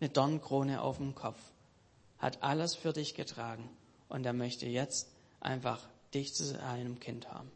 eine 0.00 0.10
Dornkrone 0.10 0.82
auf 0.82 0.96
dem 0.96 1.14
Kopf, 1.14 1.38
hat 2.18 2.42
alles 2.42 2.74
für 2.74 2.92
dich 2.92 3.14
getragen 3.14 3.70
und 4.08 4.26
er 4.26 4.32
möchte 4.32 4.66
jetzt 4.66 5.12
einfach 5.38 5.88
dich 6.14 6.34
zu 6.34 6.60
einem 6.62 7.00
Kind 7.00 7.30
haben. 7.30 7.50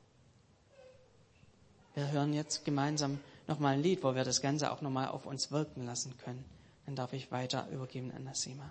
Wir 1.94 2.10
hören 2.10 2.32
jetzt 2.32 2.64
gemeinsam 2.64 3.18
nochmal 3.46 3.74
ein 3.74 3.82
Lied, 3.82 4.02
wo 4.04 4.14
wir 4.14 4.24
das 4.24 4.40
Ganze 4.40 4.70
auch 4.70 4.82
nochmal 4.82 5.08
auf 5.08 5.26
uns 5.26 5.50
wirken 5.50 5.84
lassen 5.84 6.16
können. 6.18 6.44
Dann 6.86 6.96
darf 6.96 7.12
ich 7.12 7.32
weiter 7.32 7.68
übergeben 7.70 8.12
an 8.12 8.24
Nasima. 8.24 8.70